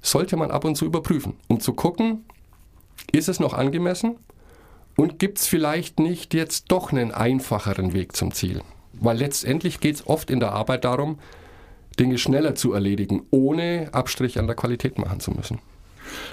sollte 0.00 0.36
man 0.36 0.50
ab 0.50 0.64
und 0.64 0.76
zu 0.76 0.84
überprüfen, 0.84 1.34
um 1.48 1.60
zu 1.60 1.74
gucken, 1.74 2.24
ist 3.12 3.28
es 3.28 3.40
noch 3.40 3.54
angemessen 3.54 4.16
und 4.96 5.18
gibt 5.18 5.38
es 5.38 5.46
vielleicht 5.46 6.00
nicht 6.00 6.34
jetzt 6.34 6.70
doch 6.72 6.92
einen 6.92 7.12
einfacheren 7.12 7.92
Weg 7.92 8.16
zum 8.16 8.32
Ziel. 8.32 8.62
Weil 8.94 9.18
letztendlich 9.18 9.80
geht 9.80 9.96
es 9.96 10.06
oft 10.06 10.30
in 10.30 10.40
der 10.40 10.52
Arbeit 10.52 10.84
darum, 10.84 11.18
Dinge 11.98 12.18
schneller 12.18 12.54
zu 12.54 12.72
erledigen, 12.72 13.22
ohne 13.30 13.90
Abstrich 13.92 14.38
an 14.38 14.46
der 14.46 14.56
Qualität 14.56 14.98
machen 14.98 15.20
zu 15.20 15.30
müssen. 15.30 15.58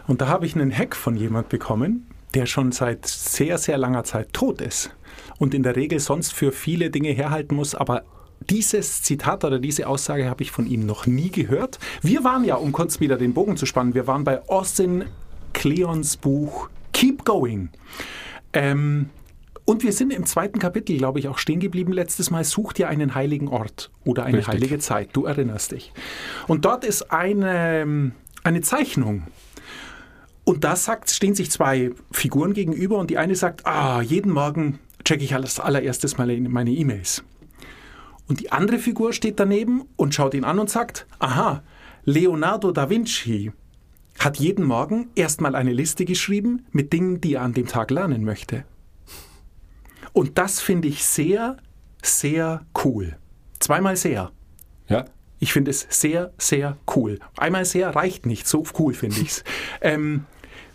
Und 0.08 0.22
da 0.22 0.28
habe 0.28 0.46
ich 0.46 0.56
einen 0.56 0.76
Hack 0.76 0.96
von 0.96 1.16
jemand 1.16 1.50
bekommen, 1.50 2.08
der 2.34 2.46
schon 2.46 2.72
seit 2.72 3.06
sehr, 3.06 3.58
sehr 3.58 3.78
langer 3.78 4.04
Zeit 4.04 4.34
tot 4.34 4.62
ist 4.62 4.92
und 5.38 5.54
in 5.54 5.64
der 5.64 5.76
Regel 5.76 6.00
sonst 6.00 6.34
für 6.34 6.52
viele 6.52 6.92
Dinge 6.92 7.10
herhalten 7.10 7.56
muss, 7.56 7.74
aber 7.74 8.04
dieses 8.50 9.02
Zitat 9.02 9.44
oder 9.44 9.60
diese 9.60 9.88
Aussage 9.88 10.30
habe 10.30 10.44
ich 10.44 10.52
von 10.52 10.66
ihm 10.66 10.86
noch 10.86 11.08
nie 11.08 11.30
gehört. 11.30 11.80
Wir 12.02 12.24
waren 12.24 12.46
ja, 12.46 12.56
um 12.56 12.72
kurz 12.72 13.00
wieder 13.00 13.18
den 13.18 13.34
Bogen 13.34 13.58
zu 13.58 13.66
spannen, 13.66 13.94
wir 13.94 14.08
waren 14.08 14.24
bei 14.24 14.48
Austin 14.48 15.06
Kleons 15.54 16.18
Buch 16.18 16.70
Keep 16.94 17.26
Going. 17.26 17.70
Ähm, 18.54 19.10
und 19.66 19.84
wir 19.84 19.94
sind 19.94 20.12
im 20.12 20.26
zweiten 20.26 20.58
Kapitel, 20.58 20.98
glaube 20.98 21.20
ich, 21.20 21.28
auch 21.28 21.38
stehen 21.38 21.60
geblieben 21.60 21.94
letztes 21.94 22.32
Mal. 22.32 22.44
Such 22.44 22.74
dir 22.74 22.90
einen 22.90 23.14
heiligen 23.14 23.50
Ort 23.50 23.92
oder 24.04 24.24
eine 24.24 24.38
Richtig. 24.38 24.54
heilige 24.54 24.80
Zeit. 24.80 25.10
Du 25.14 25.26
erinnerst 25.26 25.74
dich. 25.74 25.94
Und 26.48 26.66
dort 26.66 26.84
ist 26.84 27.12
eine, 27.12 28.12
eine 28.44 28.62
Zeichnung. 28.62 29.28
Und 30.50 30.64
da 30.64 30.76
sagt, 30.76 31.12
stehen 31.12 31.36
sich 31.36 31.52
zwei 31.52 31.92
Figuren 32.12 32.56
gegenüber 32.56 32.98
und 32.98 33.12
die 33.12 33.20
eine 33.20 33.36
sagt, 33.36 33.68
ah, 33.68 34.02
jeden 34.02 34.32
Morgen 34.32 34.80
checke 35.04 35.24
ich 35.24 35.36
als 35.36 35.60
allererstes 35.60 36.18
meine 36.18 36.40
meine 36.50 36.72
E-Mails. 36.72 37.24
Und 38.28 38.40
die 38.40 38.52
andere 38.52 38.80
Figur 38.80 39.14
steht 39.14 39.40
daneben 39.40 39.84
und 39.96 40.16
schaut 40.16 40.34
ihn 40.34 40.44
an 40.44 40.58
und 40.58 40.68
sagt, 40.68 41.06
aha, 41.20 41.62
Leonardo 42.04 42.72
da 42.72 42.90
Vinci 42.90 43.52
hat 44.18 44.38
jeden 44.38 44.66
Morgen 44.66 45.12
erstmal 45.14 45.54
eine 45.54 45.72
Liste 45.72 46.04
geschrieben 46.04 46.66
mit 46.72 46.94
Dingen, 46.94 47.22
die 47.22 47.36
er 47.36 47.44
an 47.44 47.54
dem 47.54 47.68
Tag 47.68 47.92
lernen 47.92 48.24
möchte. 48.24 48.66
Und 50.14 50.40
das 50.40 50.62
finde 50.62 50.88
ich 50.88 51.06
sehr, 51.06 51.58
sehr 52.02 52.66
cool. 52.84 53.18
Zweimal 53.60 53.98
sehr. 53.98 54.32
Ja? 54.88 55.06
Ich 55.38 55.54
finde 55.54 55.70
es 55.70 55.86
sehr, 55.92 56.34
sehr 56.40 56.76
cool. 56.96 57.20
Einmal 57.38 57.66
sehr 57.66 57.96
reicht 57.96 58.26
nicht, 58.26 58.48
so 58.48 58.64
cool 58.80 58.96
finde 58.96 59.22
ich 59.22 59.28
es. 59.28 59.44
ähm, 59.82 60.26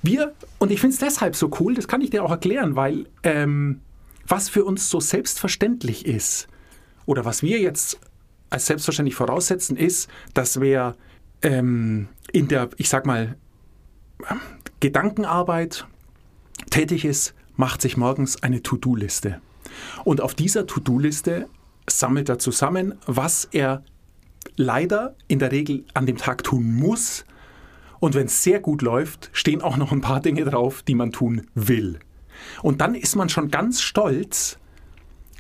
wir, 0.05 0.35
und 0.59 0.71
ich 0.71 0.81
finde 0.81 0.95
es 0.95 1.01
deshalb 1.01 1.37
so 1.37 1.51
cool, 1.61 1.75
das 1.75 1.89
kann 1.89 2.01
ich 2.01 2.11
dir 2.11 2.25
auch 2.25 2.31
erklären, 2.31 2.77
weil 2.77 3.07
ähm, 3.23 3.81
was 4.27 4.49
für 4.49 4.65
uns 4.65 4.91
so 4.91 5.01
selbstverständlich 5.01 6.07
ist, 6.07 6.49
oder 7.07 7.25
was 7.25 7.43
wir 7.43 7.61
jetzt 7.61 7.99
als 8.51 8.67
selbstverständlich 8.67 9.15
voraussetzen, 9.15 9.77
ist, 9.77 10.09
dass 10.33 10.61
wer 10.61 10.97
ähm, 11.43 12.09
in 12.33 12.49
der, 12.49 12.71
ich 12.77 12.89
sag 12.89 13.07
mal, 13.07 13.37
Gedankenarbeit 14.81 15.87
tätig 16.71 17.05
ist, 17.05 17.35
macht 17.57 17.83
sich 17.83 17.97
morgens 17.97 18.43
eine 18.43 18.63
To-Do-Liste. 18.63 19.41
Und 20.05 20.21
auf 20.21 20.35
dieser 20.35 20.67
To-Do-Liste 20.67 21.49
sammelt 21.89 22.29
er 22.29 22.39
zusammen, 22.39 22.95
was 23.07 23.49
er 23.53 23.83
leider 24.57 25.17
in 25.29 25.39
der 25.39 25.53
Regel 25.53 25.85
an 25.95 26.07
dem 26.07 26.17
Tag 26.17 26.45
tun 26.45 26.75
muss. 26.75 27.25
Und 28.05 28.15
wenn 28.15 28.27
es 28.27 28.43
sehr 28.43 28.61
gut 28.61 28.83
läuft, 28.83 29.31
stehen 29.33 29.63
auch 29.63 29.79
noch 29.79 29.91
ein 29.91 30.03
paar 30.03 30.21
Dinge 30.21 30.45
drauf, 30.45 30.83
die 30.83 30.95
man 30.95 31.11
tun 31.11 31.47
will. 31.55 32.01
Und 32.63 32.83
dann 32.83 32.95
ist 32.95 33.17
man 33.17 33.31
schon 33.31 33.51
ganz 33.51 33.81
stolz, 33.81 34.59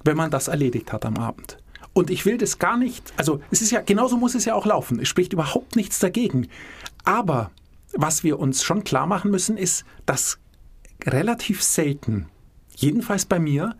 wenn 0.02 0.16
man 0.16 0.30
das 0.30 0.49
erledigt 0.49 0.90
hat 0.90 1.04
am 1.04 1.18
Abend. 1.18 1.59
Und 1.92 2.09
ich 2.09 2.25
will 2.25 2.38
das 2.38 2.59
gar 2.59 2.78
nicht, 2.78 3.12
also 3.18 3.42
es 3.50 3.61
ist 3.61 3.71
ja, 3.71 3.83
genauso 3.83 4.16
muss 4.16 4.35
es 4.35 4.47
ja 4.47 4.54
auch 4.54 4.64
laufen. 4.64 4.99
Es 4.99 5.09
spricht 5.09 5.35
überhaupt 5.35 5.76
nichts 5.76 5.99
dagegen. 5.99 6.49
Aber 7.04 7.50
was 7.92 8.25
wir 8.25 8.38
uns 8.38 8.64
schon 8.64 8.83
klar 8.83 9.06
machen 9.06 9.30
müssen, 9.30 9.59
ist, 9.59 9.85
dass 10.06 10.38
relativ 11.04 11.62
selten, 11.62 12.30
jedenfalls 12.75 13.26
bei 13.26 13.38
mir, 13.38 13.76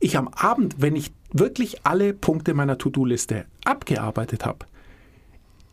ich 0.00 0.16
am 0.16 0.28
Abend, 0.28 0.76
wenn 0.78 0.96
ich 0.96 1.12
wirklich 1.30 1.84
alle 1.84 2.14
Punkte 2.14 2.54
meiner 2.54 2.78
To-Do-Liste 2.78 3.44
abgearbeitet 3.66 4.46
habe, 4.46 4.64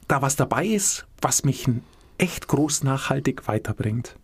da 0.09 0.21
was 0.21 0.35
dabei 0.35 0.65
ist, 0.65 1.07
was 1.21 1.45
mich 1.45 1.65
echt 2.21 2.47
groß 2.47 2.83
nachhaltig 2.83 3.47
weiterbringt. 3.47 4.15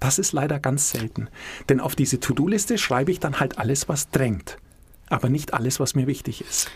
Das 0.00 0.18
ist 0.18 0.32
leider 0.32 0.58
ganz 0.58 0.90
selten. 0.90 1.28
Denn 1.68 1.78
auf 1.78 1.94
diese 1.94 2.20
To-Do-Liste 2.20 2.78
schreibe 2.78 3.12
ich 3.12 3.20
dann 3.20 3.38
halt 3.38 3.58
alles, 3.58 3.88
was 3.88 4.10
drängt. 4.10 4.56
Aber 5.08 5.28
nicht 5.28 5.54
alles, 5.54 5.78
was 5.78 5.94
mir 5.94 6.06
wichtig 6.06 6.40
ist. 6.40 6.70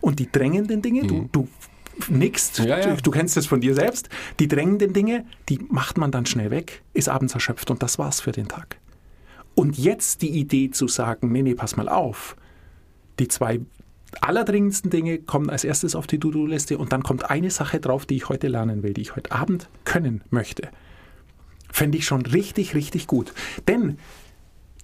Und 0.00 0.18
die 0.18 0.30
drängenden 0.30 0.82
Dinge, 0.82 1.04
mhm. 1.04 1.08
du, 1.08 1.28
du 1.32 1.48
nickst, 2.08 2.58
ja, 2.58 2.78
ja. 2.78 2.94
Du, 2.94 3.02
du, 3.02 3.10
kennst 3.10 3.36
das 3.36 3.46
von 3.46 3.60
dir 3.60 3.74
selbst, 3.74 4.08
die 4.38 4.46
drängenden 4.46 4.92
Dinge, 4.92 5.24
die 5.48 5.58
macht 5.68 5.96
man 5.96 6.10
dann 6.10 6.26
schnell 6.26 6.50
weg, 6.50 6.82
ist 6.92 7.08
abends 7.08 7.34
erschöpft 7.34 7.70
und 7.70 7.82
das 7.82 7.98
war's 7.98 8.20
für 8.20 8.32
den 8.32 8.48
Tag. 8.48 8.76
Und 9.54 9.78
jetzt 9.78 10.20
die 10.20 10.30
Idee 10.30 10.70
zu 10.70 10.86
sagen, 10.86 11.32
nee, 11.32 11.42
nee, 11.42 11.54
pass 11.54 11.76
mal 11.76 11.88
auf, 11.88 12.36
die 13.18 13.28
zwei 13.28 13.60
allerdringendsten 14.22 14.90
Dinge 14.90 15.18
kommen 15.18 15.50
als 15.50 15.64
erstes 15.64 15.94
auf 15.94 16.06
die 16.06 16.18
To-Do-Liste 16.18 16.78
und 16.78 16.92
dann 16.92 17.02
kommt 17.02 17.30
eine 17.30 17.50
Sache 17.50 17.80
drauf, 17.80 18.06
die 18.06 18.16
ich 18.16 18.28
heute 18.28 18.48
lernen 18.48 18.82
will, 18.82 18.92
die 18.92 19.02
ich 19.02 19.16
heute 19.16 19.32
Abend 19.32 19.68
können 19.84 20.22
möchte. 20.30 20.68
Fände 21.70 21.98
ich 21.98 22.06
schon 22.06 22.24
richtig, 22.24 22.74
richtig 22.74 23.06
gut. 23.06 23.32
Denn 23.68 23.98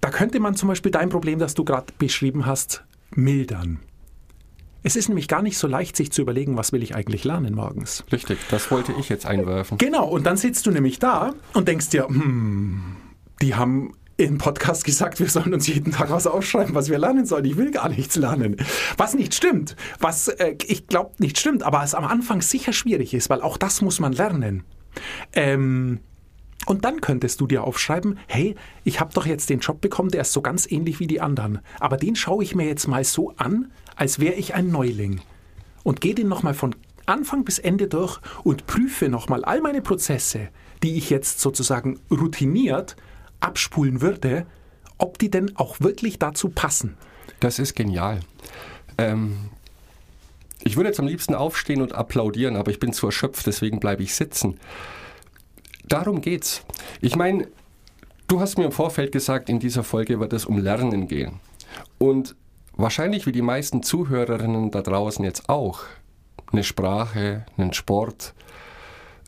da 0.01 0.09
könnte 0.09 0.39
man 0.39 0.55
zum 0.55 0.69
Beispiel 0.69 0.91
dein 0.91 1.09
Problem, 1.09 1.39
das 1.39 1.53
du 1.53 1.63
gerade 1.63 1.93
beschrieben 1.97 2.45
hast, 2.45 2.83
mildern. 3.15 3.79
Es 4.85 4.97
ist 4.97 5.07
nämlich 5.07 5.29
gar 5.29 5.41
nicht 5.41 5.57
so 5.57 5.65
leicht, 5.65 5.95
sich 5.95 6.11
zu 6.11 6.21
überlegen, 6.21 6.57
was 6.57 6.73
will 6.73 6.83
ich 6.83 6.93
eigentlich 6.93 7.23
lernen 7.23 7.55
morgens. 7.55 8.03
Richtig, 8.11 8.37
das 8.49 8.69
wollte 8.69 8.93
ich 8.99 9.07
jetzt 9.07 9.25
einwerfen. 9.25 9.77
Genau, 9.77 10.05
und 10.05 10.25
dann 10.25 10.35
sitzt 10.35 10.65
du 10.65 10.71
nämlich 10.71 10.99
da 10.99 11.33
und 11.53 11.69
denkst 11.69 11.89
dir, 11.89 12.05
hm, 12.05 12.97
die 13.41 13.55
haben 13.55 13.93
im 14.17 14.37
Podcast 14.37 14.85
gesagt, 14.85 15.19
wir 15.19 15.27
sollen 15.27 15.53
uns 15.53 15.67
jeden 15.67 15.91
Tag 15.91 16.11
was 16.11 16.27
aufschreiben, 16.27 16.75
was 16.75 16.89
wir 16.89 16.99
lernen 16.99 17.25
sollen. 17.25 17.45
Ich 17.45 17.57
will 17.57 17.71
gar 17.71 17.89
nichts 17.89 18.15
lernen. 18.15 18.57
Was 18.97 19.15
nicht 19.15 19.33
stimmt, 19.33 19.75
was 19.99 20.27
äh, 20.27 20.55
ich 20.67 20.87
glaube 20.87 21.13
nicht 21.17 21.39
stimmt, 21.39 21.63
aber 21.63 21.83
es 21.83 21.95
am 21.95 22.05
Anfang 22.05 22.41
sicher 22.41 22.73
schwierig 22.73 23.13
ist, 23.13 23.29
weil 23.29 23.41
auch 23.41 23.57
das 23.57 23.81
muss 23.81 23.99
man 23.99 24.13
lernen. 24.13 24.63
Ähm, 25.33 25.99
und 26.65 26.85
dann 26.85 27.01
könntest 27.01 27.41
du 27.41 27.47
dir 27.47 27.63
aufschreiben, 27.63 28.19
hey, 28.27 28.55
ich 28.83 28.99
habe 28.99 29.13
doch 29.13 29.25
jetzt 29.25 29.49
den 29.49 29.59
Job 29.59 29.81
bekommen, 29.81 30.09
der 30.09 30.21
ist 30.21 30.31
so 30.31 30.41
ganz 30.41 30.69
ähnlich 30.71 30.99
wie 30.99 31.07
die 31.07 31.19
anderen. 31.19 31.59
Aber 31.79 31.97
den 31.97 32.15
schaue 32.15 32.43
ich 32.43 32.55
mir 32.55 32.65
jetzt 32.65 32.87
mal 32.87 33.03
so 33.03 33.33
an, 33.35 33.71
als 33.95 34.19
wäre 34.19 34.35
ich 34.35 34.53
ein 34.53 34.69
Neuling. 34.69 35.21
Und 35.83 35.99
gehe 35.99 36.15
den 36.15 36.29
nochmal 36.29 36.53
von 36.53 36.75
Anfang 37.05 37.43
bis 37.43 37.59
Ende 37.59 37.89
durch 37.89 38.19
und 38.43 38.65
prüfe 38.65 39.09
nochmal 39.09 39.43
all 39.43 39.59
meine 39.59 39.81
Prozesse, 39.81 40.49
die 40.83 40.97
ich 40.97 41.09
jetzt 41.09 41.41
sozusagen 41.41 41.99
routiniert 42.09 42.95
abspulen 43.43 44.01
würde, 44.01 44.45
ob 44.97 45.17
die 45.19 45.29
denn 45.29 45.55
auch 45.57 45.79
wirklich 45.79 46.19
dazu 46.19 46.49
passen. 46.49 46.97
Das 47.39 47.59
ist 47.59 47.75
genial. 47.75 48.19
Ähm, 48.97 49.49
ich 50.63 50.77
würde 50.77 50.89
jetzt 50.89 50.99
am 50.99 51.07
liebsten 51.07 51.35
aufstehen 51.35 51.81
und 51.81 51.93
applaudieren, 51.93 52.55
aber 52.55 52.71
ich 52.71 52.79
bin 52.79 52.93
zu 52.93 53.05
erschöpft, 53.05 53.45
deswegen 53.45 53.79
bleibe 53.79 54.03
ich 54.03 54.15
sitzen. 54.15 54.59
Darum 55.85 56.21
geht's. 56.21 56.63
Ich 57.01 57.15
meine, 57.15 57.47
du 58.27 58.39
hast 58.39 58.57
mir 58.57 58.65
im 58.65 58.71
Vorfeld 58.71 59.11
gesagt, 59.11 59.49
in 59.49 59.59
dieser 59.59 59.83
Folge 59.83 60.19
wird 60.19 60.31
es 60.31 60.45
um 60.45 60.57
Lernen 60.57 61.07
gehen. 61.07 61.41
Und 61.97 62.35
wahrscheinlich 62.75 63.25
wie 63.25 63.33
die 63.33 63.41
meisten 63.41 63.83
Zuhörerinnen 63.83 64.71
da 64.71 64.81
draußen 64.81 65.25
jetzt 65.25 65.49
auch, 65.49 65.81
eine 66.51 66.63
Sprache, 66.63 67.45
einen 67.57 67.73
Sport, 67.73 68.33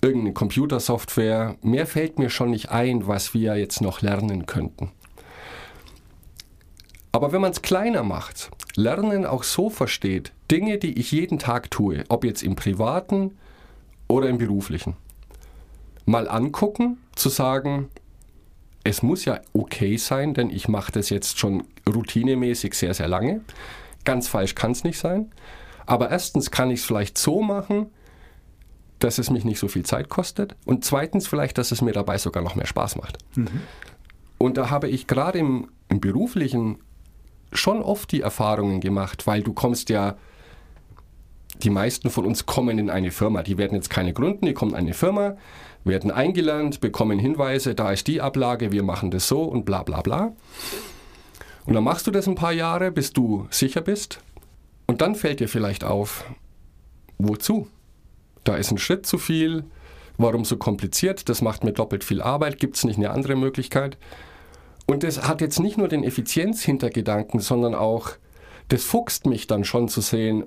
irgendeine 0.06 0.34
Computersoftware, 0.34 1.56
mehr 1.64 1.88
fällt 1.88 2.20
mir 2.20 2.30
schon 2.30 2.52
nicht 2.52 2.70
ein, 2.70 3.08
was 3.08 3.34
wir 3.34 3.56
jetzt 3.56 3.82
noch 3.82 4.02
lernen 4.02 4.46
könnten. 4.46 4.92
Aber 7.12 7.32
wenn 7.32 7.42
man 7.42 7.52
es 7.52 7.62
kleiner 7.62 8.04
macht, 8.04 8.52
Lernen 8.76 9.26
auch 9.26 9.44
so 9.44 9.70
versteht, 9.70 10.32
Dinge, 10.52 10.78
die 10.78 11.00
ich 11.00 11.12
jeden 11.12 11.40
Tag 11.40 11.72
tue, 11.72 12.04
ob 12.10 12.24
jetzt 12.24 12.44
im 12.44 12.56
privaten 12.56 13.38
oder 14.08 14.30
im 14.30 14.38
beruflichen, 14.38 14.96
mal 16.06 16.28
angucken, 16.28 16.98
zu 17.16 17.30
sagen, 17.30 17.90
es 18.84 19.02
muss 19.02 19.26
ja 19.26 19.40
okay 19.54 19.98
sein, 19.98 20.36
denn 20.36 20.52
ich 20.52 20.68
mache 20.68 20.92
das 20.92 21.10
jetzt 21.10 21.40
schon 21.40 21.64
routinemäßig 21.90 22.76
sehr, 22.76 22.94
sehr 22.94 23.08
lange. 23.08 23.42
Ganz 24.04 24.28
falsch 24.28 24.54
kann 24.54 24.72
es 24.72 24.84
nicht 24.84 25.00
sein. 25.00 25.32
Aber 25.88 26.12
erstens 26.12 26.52
kann 26.52 26.70
ich 26.70 26.82
es 26.82 26.86
vielleicht 26.86 27.18
so 27.18 27.42
machen, 27.42 27.88
dass 29.00 29.18
es 29.18 29.30
mich 29.30 29.44
nicht 29.44 29.60
so 29.60 29.68
viel 29.68 29.84
Zeit 29.84 30.10
kostet. 30.10 30.56
Und 30.66 30.86
zweitens 30.86 31.28
vielleicht, 31.28 31.58
dass 31.58 31.72
es 31.72 31.82
mir 31.82 31.94
dabei 31.94 32.18
sogar 32.18 32.44
noch 32.44 32.56
mehr 32.56 32.68
Spaß 32.68 32.96
macht. 32.96 33.18
Mhm. 33.36 33.62
Und 34.38 34.58
da 34.58 34.70
habe 34.70 34.90
ich 34.90 35.08
gerade 35.08 35.40
im, 35.40 35.70
im 35.90 36.00
beruflichen 36.00 36.80
schon 37.54 37.82
oft 37.82 38.12
die 38.12 38.22
Erfahrungen 38.22 38.82
gemacht, 38.82 39.28
weil 39.28 39.42
du 39.42 39.54
kommst 39.54 39.90
ja 39.90 40.16
die 41.64 41.70
meisten 41.70 42.10
von 42.10 42.26
uns 42.26 42.46
kommen 42.46 42.80
in 42.80 42.90
eine 42.90 43.12
Firma. 43.12 43.44
Die 43.44 43.58
werden 43.58 43.76
jetzt 43.76 43.90
keine 43.90 44.14
gründen, 44.14 44.46
die 44.46 44.54
kommen 44.54 44.72
in 44.72 44.78
eine 44.78 44.94
Firma, 44.94 45.38
werden 45.84 46.12
eingelernt, 46.12 46.82
bekommen 46.82 47.20
Hinweise, 47.20 47.76
da 47.76 47.92
ist 47.92 48.08
die 48.08 48.20
Ablage, 48.22 48.72
wir 48.72 48.84
machen 48.84 49.12
das 49.12 49.28
so 49.28 49.44
und 49.44 49.66
bla 49.66 49.84
bla 49.84 50.02
bla. 50.02 50.34
Und 51.66 51.74
dann 51.74 51.84
machst 51.84 52.08
du 52.08 52.12
das 52.12 52.28
ein 52.28 52.36
paar 52.36 52.52
Jahre, 52.52 52.92
bis 52.92 53.14
du 53.14 53.48
sicher 53.50 53.82
bist. 53.82 54.20
Und 54.86 55.02
dann 55.02 55.16
fällt 55.16 55.40
dir 55.40 55.48
vielleicht 55.48 55.84
auf, 55.84 56.26
wozu? 57.18 57.68
Da 58.46 58.56
ist 58.56 58.72
ein 58.72 58.78
Schritt 58.78 59.06
zu 59.06 59.18
viel, 59.18 59.66
warum 60.18 60.46
so 60.46 60.56
kompliziert, 60.56 61.28
das 61.28 61.42
macht 61.42 61.66
mir 61.66 61.74
doppelt 61.74 62.06
viel 62.06 62.22
Arbeit, 62.22 62.60
gibt 62.60 62.78
es 62.78 62.86
nicht 62.86 62.98
eine 62.98 63.10
andere 63.10 63.36
Möglichkeit? 63.36 63.98
Und 64.86 65.04
das 65.04 65.28
hat 65.28 65.42
jetzt 65.42 65.60
nicht 65.60 65.78
nur 65.78 65.90
den 65.90 66.04
Effizienzhintergedanken, 66.04 67.42
sondern 67.42 67.76
auch, 67.76 68.12
das 68.70 68.84
fuchst 68.84 69.26
mich 69.26 69.48
dann 69.48 69.66
schon 69.66 69.90
zu 69.90 70.00
sehen, 70.00 70.46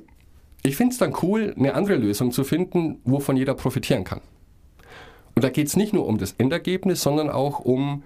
ich 0.62 0.76
finde 0.76 0.92
es 0.92 0.98
dann 0.98 1.14
cool, 1.22 1.54
eine 1.56 1.74
andere 1.74 1.96
Lösung 1.96 2.32
zu 2.32 2.44
finden, 2.44 3.00
wovon 3.04 3.36
jeder 3.36 3.54
profitieren 3.54 4.04
kann. 4.04 4.20
Und 5.34 5.44
da 5.44 5.50
geht 5.50 5.68
es 5.68 5.76
nicht 5.76 5.92
nur 5.92 6.06
um 6.06 6.18
das 6.18 6.32
Endergebnis, 6.32 7.02
sondern 7.02 7.30
auch 7.30 7.60
um 7.60 8.02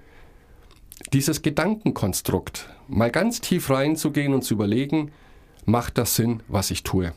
dieses 1.12 1.42
Gedankenkonstrukt. 1.42 2.68
Mal 2.88 3.10
ganz 3.10 3.40
tief 3.40 3.70
reinzugehen 3.70 4.34
und 4.34 4.42
zu 4.42 4.54
überlegen, 4.54 5.12
macht 5.64 5.98
das 5.98 6.14
Sinn, 6.14 6.42
was 6.48 6.70
ich 6.70 6.82
tue? 6.82 7.12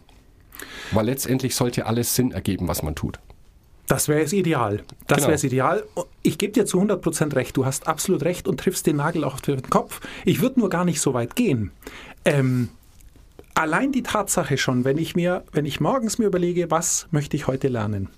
Weil 0.92 1.06
letztendlich 1.06 1.56
sollte 1.56 1.86
alles 1.86 2.16
Sinn 2.16 2.32
ergeben, 2.32 2.68
was 2.68 2.84
man 2.84 2.96
tut. 2.96 3.20
Das 3.88 4.08
wäre 4.08 4.22
es 4.22 4.34
ideal. 4.34 4.84
Das 5.08 5.18
genau. 5.18 5.28
wäre 5.28 5.36
es 5.36 5.44
ideal. 5.44 5.84
Ich 6.24 6.38
gebe 6.38 6.54
dir 6.54 6.66
zu 6.66 6.82
100% 6.82 7.36
recht. 7.36 7.56
Du 7.56 7.66
hast 7.66 7.88
absolut 7.88 8.24
recht 8.24 8.48
und 8.48 8.60
triffst 8.60 8.88
den 8.88 8.96
Nagel 8.96 9.24
auf 9.24 9.42
den 9.42 9.62
Kopf. 9.70 10.02
Ich 10.26 10.42
würde 10.42 10.60
nur 10.60 10.70
gar 10.70 10.86
nicht 10.86 11.00
so 11.00 11.14
weit 11.14 11.36
gehen. 11.36 11.72
Ähm, 12.24 12.70
allein 13.54 13.92
die 13.92 14.02
Tatsache 14.02 14.58
schon, 14.58 14.86
wenn 14.86 14.98
ich 14.98 15.16
mir, 15.16 15.44
wenn 15.52 15.66
ich 15.66 15.80
morgens 15.80 16.18
mir 16.18 16.26
überlege, 16.26 16.72
was 16.72 17.08
möchte 17.12 17.38
ich 17.38 17.46
heute 17.46 17.68
lernen, 17.68 18.10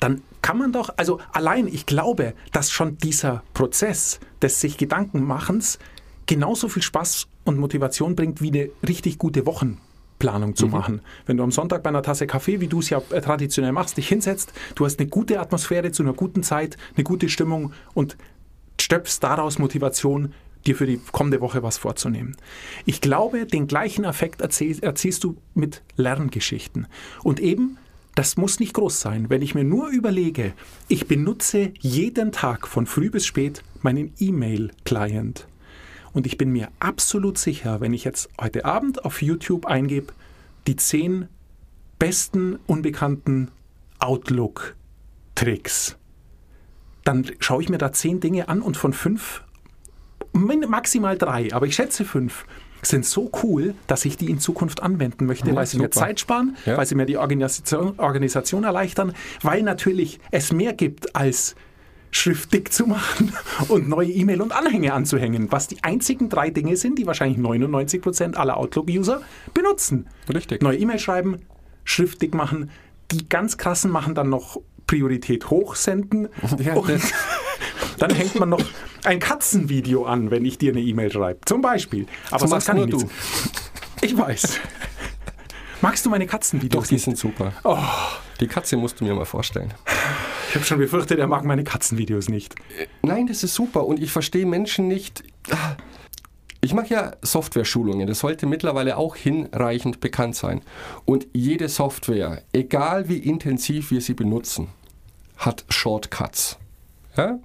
dann 0.00 0.22
kann 0.42 0.58
man 0.58 0.72
doch, 0.72 0.90
also 0.96 1.20
allein, 1.32 1.68
ich 1.68 1.86
glaube, 1.86 2.34
dass 2.52 2.70
schon 2.70 2.98
dieser 2.98 3.42
Prozess 3.54 4.18
des 4.42 4.60
sich 4.60 4.76
Gedankenmachens 4.76 5.78
genauso 6.26 6.68
viel 6.68 6.82
Spaß 6.82 7.28
und 7.44 7.58
Motivation 7.58 8.16
bringt 8.16 8.42
wie 8.42 8.48
eine 8.48 8.70
richtig 8.86 9.18
gute 9.18 9.46
Wochen 9.46 9.80
Tagesplanung 10.24 10.56
zu 10.56 10.66
machen. 10.68 11.00
Wenn 11.26 11.36
du 11.36 11.44
am 11.44 11.52
Sonntag 11.52 11.82
bei 11.82 11.90
einer 11.90 12.02
Tasse 12.02 12.26
Kaffee, 12.26 12.60
wie 12.60 12.68
du 12.68 12.80
es 12.80 12.90
ja 12.90 13.02
äh, 13.10 13.20
traditionell 13.20 13.72
machst, 13.72 13.96
dich 13.96 14.08
hinsetzt, 14.08 14.52
du 14.74 14.84
hast 14.84 14.98
eine 14.98 15.08
gute 15.08 15.40
Atmosphäre 15.40 15.92
zu 15.92 16.02
einer 16.02 16.14
guten 16.14 16.42
Zeit, 16.42 16.76
eine 16.96 17.04
gute 17.04 17.28
Stimmung 17.28 17.72
und 17.94 18.16
stöpfst 18.80 19.20
daraus 19.20 19.58
Motivation, 19.58 20.32
dir 20.66 20.74
für 20.74 20.86
die 20.86 21.00
kommende 21.12 21.40
Woche 21.40 21.62
was 21.62 21.76
vorzunehmen. 21.76 22.36
Ich 22.86 23.00
glaube, 23.00 23.44
den 23.44 23.66
gleichen 23.66 24.04
Effekt 24.04 24.40
erziel, 24.40 24.78
erzielst 24.80 25.22
du 25.24 25.36
mit 25.54 25.82
Lerngeschichten. 25.96 26.86
Und 27.22 27.38
eben, 27.38 27.76
das 28.14 28.36
muss 28.36 28.60
nicht 28.60 28.72
groß 28.72 29.00
sein. 29.00 29.28
Wenn 29.28 29.42
ich 29.42 29.54
mir 29.54 29.64
nur 29.64 29.88
überlege, 29.88 30.54
ich 30.88 31.06
benutze 31.06 31.72
jeden 31.80 32.32
Tag 32.32 32.66
von 32.66 32.86
früh 32.86 33.10
bis 33.10 33.26
spät 33.26 33.62
meinen 33.82 34.14
E-Mail-Client. 34.18 35.46
Und 36.14 36.26
ich 36.26 36.38
bin 36.38 36.50
mir 36.50 36.68
absolut 36.80 37.36
sicher, 37.38 37.80
wenn 37.80 37.92
ich 37.92 38.04
jetzt 38.04 38.28
heute 38.40 38.64
Abend 38.64 39.04
auf 39.04 39.20
YouTube 39.20 39.66
eingebe, 39.66 40.12
die 40.66 40.76
zehn 40.76 41.28
besten 41.98 42.58
unbekannten 42.66 43.50
Outlook-Tricks, 43.98 45.96
dann 47.04 47.26
schaue 47.40 47.62
ich 47.62 47.68
mir 47.68 47.78
da 47.78 47.92
zehn 47.92 48.20
Dinge 48.20 48.48
an 48.48 48.62
und 48.62 48.76
von 48.76 48.92
fünf, 48.92 49.42
maximal 50.32 51.18
drei, 51.18 51.52
aber 51.52 51.66
ich 51.66 51.74
schätze 51.74 52.04
fünf, 52.04 52.46
sind 52.82 53.04
so 53.06 53.30
cool, 53.42 53.74
dass 53.86 54.04
ich 54.04 54.16
die 54.16 54.30
in 54.30 54.38
Zukunft 54.38 54.82
anwenden 54.82 55.26
möchte, 55.26 55.48
Ja, 55.48 55.54
weil 55.56 55.66
sie 55.66 55.78
mir 55.78 55.84
super. 55.84 56.00
Zeit 56.06 56.20
sparen, 56.20 56.56
Ja. 56.66 56.76
weil 56.76 56.86
sie 56.86 56.94
mir 56.94 57.06
die 57.06 57.16
Organisation, 57.16 57.98
Organisation 57.98 58.64
erleichtern, 58.64 59.14
weil 59.42 59.62
natürlich 59.62 60.20
es 60.30 60.52
mehr 60.52 60.72
gibt 60.74 61.16
als 61.16 61.54
schriftdick 62.14 62.72
zu 62.72 62.86
machen 62.86 63.32
und 63.68 63.88
neue 63.88 64.10
E-Mail 64.10 64.40
und 64.40 64.52
Anhänge 64.52 64.92
anzuhängen, 64.92 65.50
was 65.50 65.66
die 65.66 65.82
einzigen 65.82 66.28
drei 66.28 66.50
Dinge 66.50 66.76
sind, 66.76 66.98
die 66.98 67.06
wahrscheinlich 67.06 67.38
99% 67.38 68.36
aller 68.36 68.56
Outlook-User 68.56 69.20
benutzen. 69.52 70.06
Richtig. 70.32 70.62
Neue 70.62 70.78
E-Mail 70.78 70.98
schreiben, 71.00 71.40
schriftdick 71.82 72.34
machen, 72.34 72.70
die 73.10 73.28
ganz 73.28 73.58
krassen 73.58 73.90
machen 73.90 74.14
dann 74.14 74.28
noch 74.28 74.60
Priorität 74.86 75.50
hoch 75.50 75.74
senden 75.74 76.28
Ja, 76.58 76.74
und 76.74 76.88
dann 77.98 78.14
hängt 78.14 78.38
man 78.38 78.50
noch 78.50 78.62
ein 79.02 79.18
Katzenvideo 79.18 80.04
an, 80.04 80.30
wenn 80.30 80.44
ich 80.44 80.56
dir 80.56 80.72
eine 80.72 80.80
E-Mail 80.80 81.10
schreibe, 81.10 81.40
zum 81.46 81.62
Beispiel. 81.62 82.06
Aber 82.30 82.40
sonst 82.40 82.52
machst 82.52 82.66
kann 82.68 82.76
ich 82.78 82.86
nichts. 82.86 83.06
Ich 84.02 84.16
weiß. 84.16 84.60
Magst 85.80 86.06
du 86.06 86.10
meine 86.10 86.26
Katzenvideos? 86.26 86.84
Doch, 86.84 86.88
die 86.88 86.98
sind 86.98 87.18
super. 87.18 87.52
Oh. 87.64 87.76
Die 88.40 88.46
Katze 88.46 88.76
musst 88.76 89.00
du 89.00 89.04
mir 89.04 89.14
mal 89.14 89.24
vorstellen. 89.24 89.74
Ich 90.54 90.56
habe 90.56 90.66
schon 90.66 90.78
befürchtet, 90.78 91.18
er 91.18 91.26
mag 91.26 91.44
meine 91.44 91.64
Katzenvideos 91.64 92.28
nicht. 92.28 92.54
Nein, 93.02 93.26
das 93.26 93.42
ist 93.42 93.56
super 93.56 93.88
und 93.88 94.00
ich 94.00 94.12
verstehe 94.12 94.46
Menschen 94.46 94.86
nicht. 94.86 95.24
Ich 96.60 96.72
mache 96.72 96.94
ja 96.94 97.16
Software-Schulungen, 97.22 98.06
das 98.06 98.20
sollte 98.20 98.46
mittlerweile 98.46 98.96
auch 98.96 99.16
hinreichend 99.16 99.98
bekannt 99.98 100.36
sein. 100.36 100.60
Und 101.06 101.26
jede 101.32 101.68
Software, 101.68 102.44
egal 102.52 103.08
wie 103.08 103.16
intensiv 103.16 103.90
wir 103.90 104.00
sie 104.00 104.14
benutzen, 104.14 104.68
hat 105.38 105.64
Shortcuts. 105.70 106.56
Ja? 107.16 107.40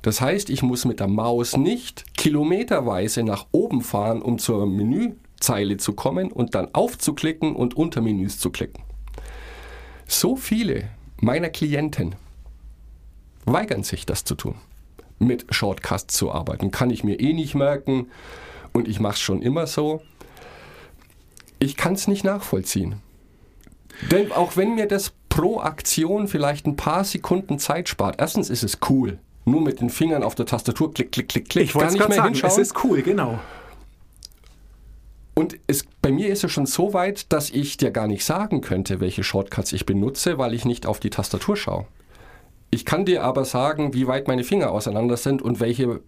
Das 0.00 0.22
heißt, 0.22 0.48
ich 0.48 0.62
muss 0.62 0.86
mit 0.86 0.98
der 0.98 1.08
Maus 1.08 1.58
nicht 1.58 2.16
kilometerweise 2.16 3.22
nach 3.22 3.48
oben 3.52 3.82
fahren, 3.82 4.22
um 4.22 4.38
zur 4.38 4.64
Menüzeile 4.64 5.76
zu 5.76 5.92
kommen 5.92 6.32
und 6.32 6.54
dann 6.54 6.74
aufzuklicken 6.74 7.54
und 7.54 7.76
unter 7.76 8.00
Menüs 8.00 8.38
zu 8.38 8.48
klicken. 8.48 8.82
So 10.06 10.36
viele 10.36 10.88
meiner 11.20 11.50
Klienten 11.50 12.14
weigern 13.46 13.82
sich, 13.82 14.04
das 14.04 14.24
zu 14.24 14.34
tun. 14.34 14.56
Mit 15.18 15.46
Shortcuts 15.50 16.08
zu 16.08 16.30
arbeiten. 16.30 16.70
Kann 16.70 16.90
ich 16.90 17.02
mir 17.02 17.18
eh 17.18 17.32
nicht 17.32 17.54
merken 17.54 18.10
und 18.72 18.86
ich 18.88 19.00
mache 19.00 19.14
es 19.14 19.20
schon 19.20 19.40
immer 19.40 19.66
so. 19.66 20.02
Ich 21.58 21.76
kann 21.76 21.94
es 21.94 22.06
nicht 22.06 22.24
nachvollziehen. 22.24 22.96
Denn 24.10 24.30
auch 24.32 24.56
wenn 24.56 24.74
mir 24.74 24.86
das 24.86 25.12
pro 25.30 25.60
Aktion 25.60 26.28
vielleicht 26.28 26.66
ein 26.66 26.76
paar 26.76 27.04
Sekunden 27.04 27.58
Zeit 27.58 27.88
spart, 27.88 28.16
erstens 28.18 28.50
ist 28.50 28.62
es 28.62 28.78
cool. 28.90 29.18
Nur 29.46 29.62
mit 29.62 29.80
den 29.80 29.90
Fingern 29.90 30.22
auf 30.22 30.34
der 30.34 30.44
Tastatur 30.44 30.92
klick, 30.92 31.12
klick, 31.12 31.28
klick, 31.28 31.48
klick. 31.48 31.64
Ich 31.64 31.74
wollte 31.74 31.88
es 31.88 31.94
Gar 31.94 32.08
gerade 32.08 32.14
sagen, 32.16 32.34
es 32.34 32.40
hinschauen. 32.40 32.62
ist 32.62 32.84
cool, 32.84 33.02
genau. 33.02 33.38
Und 35.34 35.58
es, 35.66 35.84
bei 36.02 36.10
mir 36.10 36.28
ist 36.28 36.44
es 36.44 36.50
schon 36.50 36.66
so 36.66 36.94
weit, 36.94 37.32
dass 37.32 37.50
ich 37.50 37.76
dir 37.76 37.90
gar 37.90 38.06
nicht 38.06 38.24
sagen 38.24 38.60
könnte, 38.60 39.00
welche 39.00 39.22
Shortcuts 39.22 39.72
ich 39.72 39.86
benutze, 39.86 40.38
weil 40.38 40.54
ich 40.54 40.64
nicht 40.64 40.86
auf 40.86 40.98
die 40.98 41.10
Tastatur 41.10 41.56
schaue. 41.56 41.86
Ich 42.70 42.84
kann 42.84 43.04
dir 43.04 43.22
aber 43.22 43.44
sagen, 43.44 43.94
wie 43.94 44.06
weit 44.06 44.28
meine 44.28 44.44
Finger 44.44 44.70
auseinander 44.70 45.16
sind 45.16 45.42
und 45.42 45.60
welche 45.60 46.00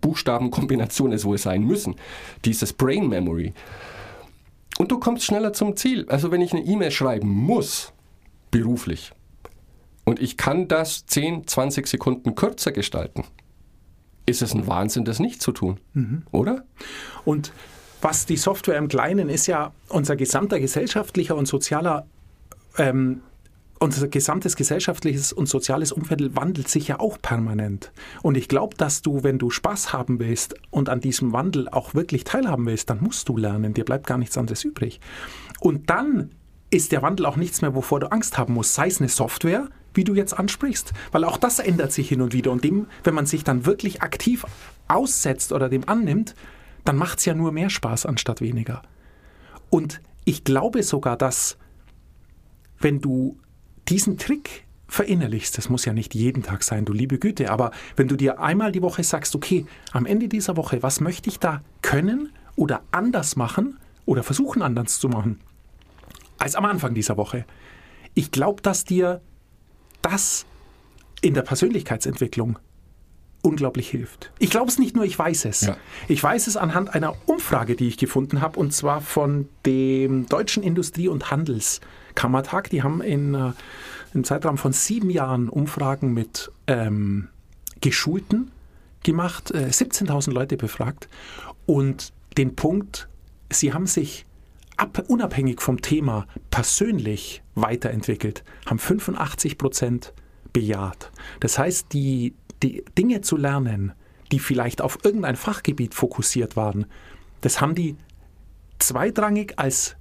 Buchstabenkombinationen 0.00 1.14
es 1.14 1.24
wohl 1.24 1.38
sein 1.38 1.62
müssen. 1.62 1.96
Dieses 2.44 2.72
Brain 2.72 3.08
Memory. 3.08 3.52
Und 4.78 4.92
du 4.92 4.98
kommst 4.98 5.24
schneller 5.24 5.52
zum 5.52 5.76
Ziel. 5.76 6.06
Also 6.08 6.30
wenn 6.30 6.40
ich 6.40 6.52
eine 6.52 6.64
E-Mail 6.64 6.90
schreiben 6.90 7.28
muss, 7.28 7.92
beruflich, 8.50 9.12
und 10.04 10.20
ich 10.20 10.36
kann 10.36 10.68
das 10.68 11.04
10, 11.06 11.46
20 11.46 11.86
Sekunden 11.86 12.34
kürzer 12.36 12.72
gestalten, 12.72 13.24
ist 14.24 14.40
es 14.40 14.54
ein 14.54 14.66
Wahnsinn, 14.66 15.04
das 15.04 15.18
nicht 15.18 15.42
zu 15.42 15.52
tun. 15.52 15.80
Oder? 16.30 16.64
Und 17.24 17.52
was 18.02 18.26
die 18.26 18.36
Software 18.36 18.78
im 18.78 18.88
Kleinen 18.88 19.28
ist 19.28 19.46
ja 19.46 19.72
unser 19.88 20.16
gesamter 20.16 20.60
gesellschaftlicher 20.60 21.34
und 21.34 21.46
sozialer, 21.46 22.06
ähm, 22.78 23.22
unser 23.78 24.08
gesamtes 24.08 24.56
gesellschaftliches 24.56 25.32
und 25.32 25.48
soziales 25.48 25.92
Umfeld 25.92 26.34
wandelt 26.34 26.68
sich 26.68 26.88
ja 26.88 27.00
auch 27.00 27.18
permanent. 27.20 27.92
Und 28.22 28.36
ich 28.36 28.48
glaube, 28.48 28.76
dass 28.76 29.02
du, 29.02 29.22
wenn 29.22 29.38
du 29.38 29.50
Spaß 29.50 29.92
haben 29.92 30.18
willst 30.18 30.54
und 30.70 30.88
an 30.88 31.00
diesem 31.00 31.32
Wandel 31.32 31.68
auch 31.68 31.94
wirklich 31.94 32.24
teilhaben 32.24 32.66
willst, 32.66 32.88
dann 32.90 33.02
musst 33.02 33.28
du 33.28 33.36
lernen. 33.36 33.74
Dir 33.74 33.84
bleibt 33.84 34.06
gar 34.06 34.18
nichts 34.18 34.38
anderes 34.38 34.64
übrig. 34.64 35.00
Und 35.60 35.90
dann 35.90 36.30
ist 36.70 36.92
der 36.92 37.02
Wandel 37.02 37.26
auch 37.26 37.36
nichts 37.36 37.62
mehr, 37.62 37.74
wovor 37.74 38.00
du 38.00 38.10
Angst 38.10 38.38
haben 38.38 38.54
musst. 38.54 38.74
Sei 38.74 38.88
es 38.88 39.00
eine 39.00 39.08
Software, 39.08 39.68
wie 39.94 40.04
du 40.04 40.14
jetzt 40.14 40.38
ansprichst, 40.38 40.92
weil 41.12 41.24
auch 41.24 41.36
das 41.36 41.58
ändert 41.58 41.92
sich 41.92 42.08
hin 42.08 42.20
und 42.20 42.32
wieder. 42.32 42.50
Und 42.52 42.64
dem, 42.64 42.86
wenn 43.04 43.14
man 43.14 43.26
sich 43.26 43.44
dann 43.44 43.66
wirklich 43.66 44.02
aktiv 44.02 44.44
aussetzt 44.88 45.52
oder 45.52 45.68
dem 45.68 45.88
annimmt, 45.88 46.34
dann 46.84 46.96
macht 46.96 47.18
es 47.18 47.24
ja 47.24 47.34
nur 47.34 47.52
mehr 47.52 47.70
Spaß 47.70 48.06
anstatt 48.06 48.40
weniger. 48.40 48.82
Und 49.70 50.00
ich 50.24 50.44
glaube 50.44 50.82
sogar, 50.82 51.16
dass 51.16 51.58
wenn 52.78 53.00
du 53.00 53.38
diesen 53.88 54.18
Trick 54.18 54.64
verinnerlichst, 54.88 55.58
das 55.58 55.68
muss 55.68 55.84
ja 55.84 55.92
nicht 55.92 56.14
jeden 56.14 56.42
Tag 56.42 56.62
sein, 56.62 56.84
du 56.84 56.92
liebe 56.92 57.18
Güte, 57.18 57.50
aber 57.50 57.72
wenn 57.96 58.08
du 58.08 58.16
dir 58.16 58.40
einmal 58.40 58.72
die 58.72 58.82
Woche 58.82 59.02
sagst, 59.02 59.34
okay, 59.34 59.66
am 59.92 60.06
Ende 60.06 60.28
dieser 60.28 60.56
Woche, 60.56 60.82
was 60.82 61.00
möchte 61.00 61.28
ich 61.28 61.38
da 61.38 61.62
können 61.82 62.30
oder 62.54 62.82
anders 62.92 63.36
machen 63.36 63.78
oder 64.04 64.22
versuchen 64.22 64.62
anders 64.62 65.00
zu 65.00 65.08
machen, 65.08 65.40
als 66.38 66.54
am 66.54 66.64
Anfang 66.64 66.94
dieser 66.94 67.16
Woche. 67.16 67.44
Ich 68.14 68.30
glaube, 68.30 68.62
dass 68.62 68.84
dir 68.84 69.20
das 70.02 70.46
in 71.20 71.34
der 71.34 71.42
Persönlichkeitsentwicklung 71.42 72.58
unglaublich 73.42 73.88
hilft. 73.88 74.32
Ich 74.38 74.50
glaube 74.50 74.68
es 74.68 74.78
nicht 74.78 74.96
nur, 74.96 75.04
ich 75.04 75.18
weiß 75.18 75.44
es. 75.46 75.62
Ja. 75.62 75.76
Ich 76.08 76.22
weiß 76.22 76.46
es 76.46 76.56
anhand 76.56 76.94
einer 76.94 77.14
Umfrage, 77.26 77.76
die 77.76 77.88
ich 77.88 77.96
gefunden 77.96 78.40
habe, 78.40 78.58
und 78.58 78.72
zwar 78.72 79.00
von 79.00 79.48
dem 79.64 80.26
Deutschen 80.26 80.62
Industrie- 80.62 81.08
und 81.08 81.30
Handelskammertag. 82.16 82.70
Die 82.70 82.82
haben 82.82 83.00
in, 83.00 83.34
äh, 83.34 83.52
im 84.14 84.24
Zeitraum 84.24 84.58
von 84.58 84.72
sieben 84.72 85.10
Jahren 85.10 85.48
Umfragen 85.48 86.12
mit 86.12 86.50
ähm, 86.66 87.28
Geschulten 87.80 88.50
gemacht, 89.02 89.50
äh, 89.52 89.68
17.000 89.70 90.32
Leute 90.32 90.56
befragt. 90.56 91.08
Und 91.66 92.12
den 92.36 92.56
Punkt, 92.56 93.08
sie 93.50 93.72
haben 93.72 93.86
sich 93.86 94.26
ab, 94.76 95.04
unabhängig 95.08 95.60
vom 95.60 95.80
Thema 95.80 96.26
persönlich 96.50 97.42
weiterentwickelt, 97.54 98.44
haben 98.66 98.78
85 98.78 99.58
Prozent 99.58 100.12
bejaht. 100.52 101.10
Das 101.40 101.58
heißt, 101.58 101.92
die, 101.92 102.34
die 102.62 102.84
Dinge 102.96 103.20
zu 103.20 103.36
lernen, 103.36 103.92
die 104.32 104.38
vielleicht 104.38 104.80
auf 104.80 104.98
irgendein 105.04 105.36
Fachgebiet 105.36 105.94
fokussiert 105.94 106.56
waren, 106.56 106.86
das 107.42 107.60
haben 107.60 107.74
die 107.74 107.96
zweitrangig 108.78 109.58
als 109.58 109.96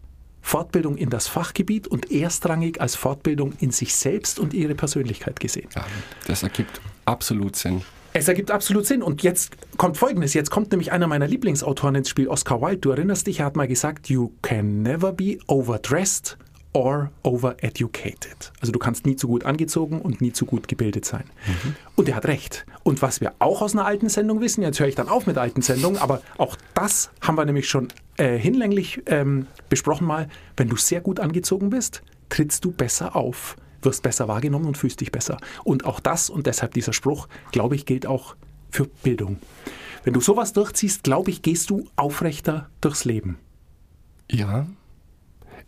Fortbildung 0.46 0.96
in 0.96 1.10
das 1.10 1.28
Fachgebiet 1.28 1.88
und 1.88 2.12
erstrangig 2.12 2.80
als 2.80 2.96
Fortbildung 2.96 3.54
in 3.60 3.72
sich 3.72 3.96
selbst 3.96 4.38
und 4.38 4.54
ihre 4.54 4.76
Persönlichkeit 4.76 5.40
gesehen. 5.40 5.68
Ja, 5.76 5.84
das 6.28 6.44
ergibt 6.44 6.80
absolut 7.06 7.56
Sinn. 7.56 7.82
Es 8.14 8.28
ergibt 8.28 8.52
absolut 8.52 8.86
Sinn. 8.86 9.02
Und 9.02 9.24
jetzt 9.24 9.58
kommt 9.78 9.98
Folgendes. 9.98 10.36
Jetzt 10.36 10.52
kommt 10.52 10.70
nämlich 10.70 10.92
einer 10.92 11.08
meiner 11.08 11.28
Lieblingsautoren 11.28 11.96
ins 11.96 12.10
Spiel, 12.10 12.28
Oscar 12.28 12.62
Wilde. 12.62 12.78
Du 12.78 12.92
erinnerst 12.92 13.26
dich, 13.26 13.40
er 13.40 13.48
hat 13.48 13.56
mal 13.56 13.68
gesagt, 13.68 14.08
you 14.08 14.34
can 14.44 14.84
never 14.84 15.12
be 15.12 15.40
overdressed 15.48 16.38
or 16.74 17.10
overeducated. 17.24 18.52
Also 18.62 18.72
du 18.72 18.78
kannst 18.78 19.08
nie 19.08 19.16
zu 19.16 19.28
gut 19.28 19.46
angezogen 19.46 20.00
und 20.00 20.22
nie 20.22 20.32
zu 20.32 20.46
gut 20.46 20.68
gebildet 20.68 21.06
sein. 21.06 21.24
Und 21.96 22.08
er 22.08 22.16
hat 22.16 22.26
recht. 22.28 22.68
Und 22.84 23.02
was 23.02 23.20
wir 23.20 23.34
auch 23.40 23.64
aus 23.64 23.74
einer 23.74 23.86
alten 23.86 24.10
Sendung 24.10 24.42
wissen, 24.42 24.62
jetzt 24.62 24.80
höre 24.80 24.88
ich 24.88 24.96
dann 24.96 25.10
auf 25.10 25.26
mit 25.26 25.40
alten 25.40 25.64
Sendungen, 25.64 25.98
aber 25.98 26.22
auch 26.38 26.56
das 26.76 27.10
haben 27.22 27.36
wir 27.36 27.46
nämlich 27.46 27.68
schon 27.68 27.88
äh, 28.18 28.38
hinlänglich 28.38 29.02
ähm, 29.08 29.48
besprochen 29.70 30.08
mal. 30.08 30.28
Wenn 30.56 30.70
du 30.70 30.76
sehr 30.76 31.02
gut 31.02 31.20
angezogen 31.20 31.70
bist, 31.70 32.02
trittst 32.30 32.66
du 32.66 32.72
besser 32.72 33.16
auf, 33.16 33.58
wirst 33.82 34.04
besser 34.04 34.28
wahrgenommen 34.28 34.66
und 34.66 34.78
fühlst 34.78 35.02
dich 35.02 35.12
besser. 35.12 35.38
Und 35.64 35.86
auch 35.86 36.00
das, 36.00 36.30
und 36.30 36.48
deshalb 36.48 36.74
dieser 36.74 36.94
Spruch, 36.94 37.28
glaube 37.52 37.76
ich, 37.76 37.86
gilt 37.86 38.06
auch 38.06 38.36
für 38.72 38.86
Bildung. 38.86 39.38
Wenn 40.04 40.14
du 40.14 40.22
sowas 40.22 40.54
durchziehst, 40.54 41.04
glaube 41.04 41.32
ich, 41.32 41.42
gehst 41.42 41.70
du 41.70 41.88
aufrechter 41.96 42.70
durchs 42.82 43.06
Leben. 43.06 43.38
Ja. 44.32 44.68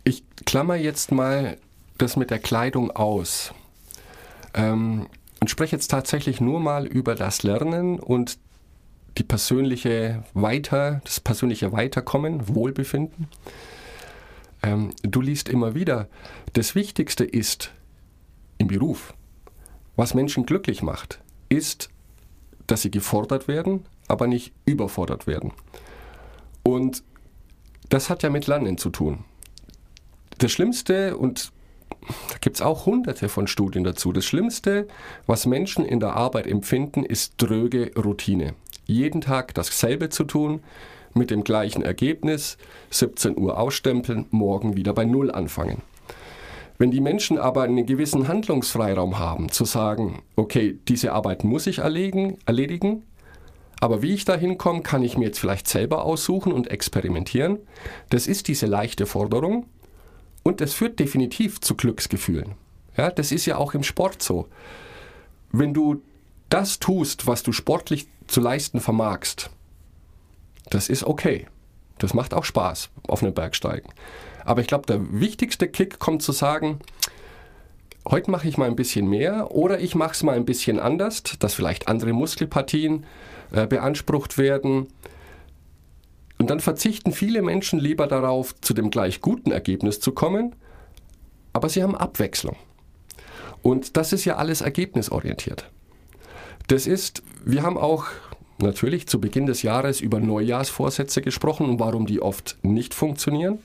Ich 0.04 0.22
klammer 0.46 0.76
jetzt 0.76 1.12
mal 1.12 1.58
das 1.98 2.16
mit 2.16 2.30
der 2.30 2.38
Kleidung 2.38 2.90
aus 2.92 3.52
ähm, 4.54 5.06
und 5.40 5.50
spreche 5.50 5.76
jetzt 5.76 5.88
tatsächlich 5.88 6.40
nur 6.40 6.60
mal 6.60 6.86
über 6.86 7.14
das 7.14 7.42
Lernen 7.42 7.98
und 7.98 8.38
die 9.18 9.24
persönliche 9.24 10.22
Weiter, 10.34 11.00
das 11.04 11.20
persönliche 11.20 11.72
Weiterkommen, 11.72 12.54
Wohlbefinden. 12.54 13.28
Ähm, 14.62 14.90
du 15.02 15.20
liest 15.20 15.48
immer 15.48 15.74
wieder, 15.74 16.08
das 16.52 16.74
Wichtigste 16.74 17.24
ist 17.24 17.72
im 18.58 18.68
Beruf, 18.68 19.14
was 19.96 20.14
Menschen 20.14 20.46
glücklich 20.46 20.82
macht, 20.82 21.20
ist, 21.48 21.90
dass 22.66 22.82
sie 22.82 22.90
gefordert 22.90 23.48
werden, 23.48 23.84
aber 24.06 24.26
nicht 24.26 24.52
überfordert 24.64 25.26
werden. 25.26 25.52
Und 26.62 27.02
das 27.88 28.10
hat 28.10 28.22
ja 28.22 28.30
mit 28.30 28.46
Lernen 28.46 28.78
zu 28.78 28.90
tun. 28.90 29.24
Das 30.38 30.52
Schlimmste, 30.52 31.16
und 31.16 31.52
da 32.28 32.36
gibt 32.40 32.56
es 32.56 32.62
auch 32.62 32.86
hunderte 32.86 33.28
von 33.28 33.46
Studien 33.46 33.82
dazu, 33.82 34.12
das 34.12 34.24
Schlimmste, 34.24 34.86
was 35.26 35.46
Menschen 35.46 35.84
in 35.84 35.98
der 35.98 36.14
Arbeit 36.14 36.46
empfinden, 36.46 37.04
ist 37.04 37.34
dröge 37.38 37.92
Routine. 37.96 38.54
Jeden 38.88 39.20
Tag 39.20 39.54
dasselbe 39.54 40.08
zu 40.08 40.24
tun, 40.24 40.62
mit 41.14 41.30
dem 41.30 41.44
gleichen 41.44 41.82
Ergebnis, 41.82 42.56
17 42.90 43.38
Uhr 43.38 43.58
ausstempeln, 43.58 44.26
morgen 44.30 44.76
wieder 44.76 44.94
bei 44.94 45.04
Null 45.04 45.30
anfangen. 45.30 45.82
Wenn 46.78 46.90
die 46.90 47.00
Menschen 47.00 47.38
aber 47.38 47.62
einen 47.62 47.86
gewissen 47.86 48.28
Handlungsfreiraum 48.28 49.18
haben, 49.18 49.50
zu 49.52 49.64
sagen, 49.64 50.22
okay, 50.36 50.78
diese 50.88 51.12
Arbeit 51.12 51.44
muss 51.44 51.66
ich 51.66 51.78
erledigen, 51.78 52.38
erledigen 52.46 53.02
aber 53.80 54.02
wie 54.02 54.14
ich 54.14 54.24
da 54.24 54.34
hinkomme, 54.34 54.82
kann 54.82 55.02
ich 55.02 55.16
mir 55.16 55.26
jetzt 55.26 55.38
vielleicht 55.38 55.68
selber 55.68 56.04
aussuchen 56.04 56.52
und 56.52 56.70
experimentieren. 56.70 57.58
Das 58.10 58.26
ist 58.26 58.48
diese 58.48 58.66
leichte 58.66 59.06
Forderung 59.06 59.66
und 60.42 60.60
das 60.60 60.72
führt 60.72 60.98
definitiv 60.98 61.60
zu 61.60 61.76
Glücksgefühlen. 61.76 62.54
Ja, 62.96 63.10
das 63.10 63.30
ist 63.30 63.46
ja 63.46 63.56
auch 63.56 63.74
im 63.74 63.84
Sport 63.84 64.22
so. 64.22 64.48
Wenn 65.52 65.74
du 65.74 66.02
das 66.48 66.80
tust, 66.80 67.26
was 67.26 67.42
du 67.42 67.52
sportlich 67.52 68.08
zu 68.28 68.40
leisten 68.40 68.80
vermagst, 68.80 69.50
das 70.70 70.88
ist 70.88 71.04
okay. 71.04 71.46
Das 71.98 72.14
macht 72.14 72.32
auch 72.32 72.44
Spaß 72.44 72.90
auf 73.08 73.22
einem 73.22 73.34
Bergsteigen. 73.34 73.90
Aber 74.44 74.60
ich 74.60 74.66
glaube, 74.66 74.86
der 74.86 75.20
wichtigste 75.20 75.68
Kick 75.68 75.98
kommt 75.98 76.22
zu 76.22 76.32
sagen, 76.32 76.78
heute 78.08 78.30
mache 78.30 78.48
ich 78.48 78.56
mal 78.56 78.66
ein 78.66 78.76
bisschen 78.76 79.08
mehr 79.08 79.50
oder 79.50 79.80
ich 79.80 79.94
mache 79.94 80.12
es 80.12 80.22
mal 80.22 80.36
ein 80.36 80.44
bisschen 80.44 80.78
anders, 80.78 81.22
dass 81.38 81.54
vielleicht 81.54 81.88
andere 81.88 82.12
Muskelpartien 82.12 83.04
äh, 83.52 83.66
beansprucht 83.66 84.38
werden. 84.38 84.86
Und 86.38 86.50
dann 86.50 86.60
verzichten 86.60 87.12
viele 87.12 87.42
Menschen 87.42 87.80
lieber 87.80 88.06
darauf, 88.06 88.54
zu 88.60 88.74
dem 88.74 88.90
gleich 88.90 89.20
guten 89.20 89.50
Ergebnis 89.50 90.00
zu 90.00 90.12
kommen, 90.12 90.54
aber 91.52 91.68
sie 91.68 91.82
haben 91.82 91.96
Abwechslung. 91.96 92.56
Und 93.62 93.96
das 93.96 94.12
ist 94.12 94.24
ja 94.24 94.36
alles 94.36 94.60
ergebnisorientiert. 94.60 95.68
Das 96.68 96.86
ist, 96.86 97.22
wir 97.48 97.62
haben 97.62 97.78
auch 97.78 98.04
natürlich 98.58 99.08
zu 99.08 99.20
Beginn 99.20 99.46
des 99.46 99.62
Jahres 99.62 100.02
über 100.02 100.20
Neujahrsvorsätze 100.20 101.22
gesprochen 101.22 101.66
und 101.66 101.80
warum 101.80 102.06
die 102.06 102.20
oft 102.20 102.58
nicht 102.62 102.92
funktionieren. 102.92 103.60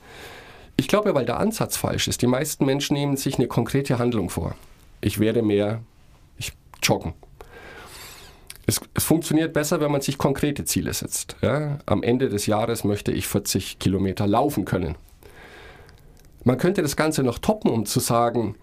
Ich 0.76 0.88
glaube, 0.88 1.14
weil 1.14 1.26
der 1.26 1.38
Ansatz 1.38 1.76
falsch 1.76 2.08
ist. 2.08 2.22
Die 2.22 2.26
meisten 2.26 2.64
Menschen 2.64 2.94
nehmen 2.94 3.18
sich 3.18 3.36
eine 3.36 3.46
konkrete 3.46 3.98
Handlung 3.98 4.30
vor. 4.30 4.54
Ich 5.02 5.20
werde 5.20 5.42
mehr 5.42 5.82
ich 6.38 6.52
joggen. 6.82 7.12
Es, 8.66 8.80
es, 8.94 9.04
funktioniert 9.04 9.52
besser, 9.52 9.82
wenn 9.82 9.92
man 9.92 10.00
sich 10.00 10.16
konkrete 10.16 10.64
Ziele 10.64 10.94
setzt. 10.94 11.36
Ja? 11.42 11.78
Am 11.84 12.02
Ende 12.02 12.30
des 12.30 12.46
Jahres 12.46 12.84
möchte 12.84 13.12
ich 13.12 13.26
40 13.26 13.78
Kilometer 13.78 14.26
laufen 14.26 14.64
können. 14.64 14.94
Man 16.42 16.56
könnte 16.56 16.80
das 16.80 16.96
Ganze 16.96 17.22
noch 17.22 17.38
toppen, 17.38 17.70
um 17.70 17.84
zu 17.84 18.00
sagen, 18.00 18.54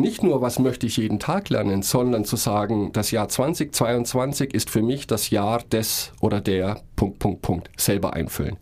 nicht 0.00 0.22
nur, 0.22 0.40
was 0.40 0.58
möchte 0.58 0.86
ich 0.86 0.96
jeden 0.96 1.18
Tag 1.18 1.48
lernen, 1.48 1.82
sondern 1.82 2.24
zu 2.24 2.36
sagen, 2.36 2.92
das 2.92 3.10
Jahr 3.10 3.28
2022 3.28 4.54
ist 4.54 4.70
für 4.70 4.82
mich 4.82 5.06
das 5.06 5.30
Jahr 5.30 5.62
des 5.62 6.12
oder 6.20 6.40
der 6.40 6.80
Punkt, 6.96 7.18
Punkt, 7.18 7.42
Punkt 7.42 7.70
selber 7.76 8.14
einfüllen. 8.14 8.56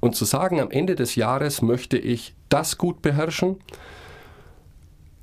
Und 0.00 0.16
zu 0.16 0.24
sagen, 0.24 0.60
am 0.60 0.70
Ende 0.70 0.96
des 0.96 1.14
Jahres 1.14 1.62
möchte 1.62 1.96
ich 1.96 2.34
das 2.48 2.78
gut 2.78 3.02
beherrschen, 3.02 3.56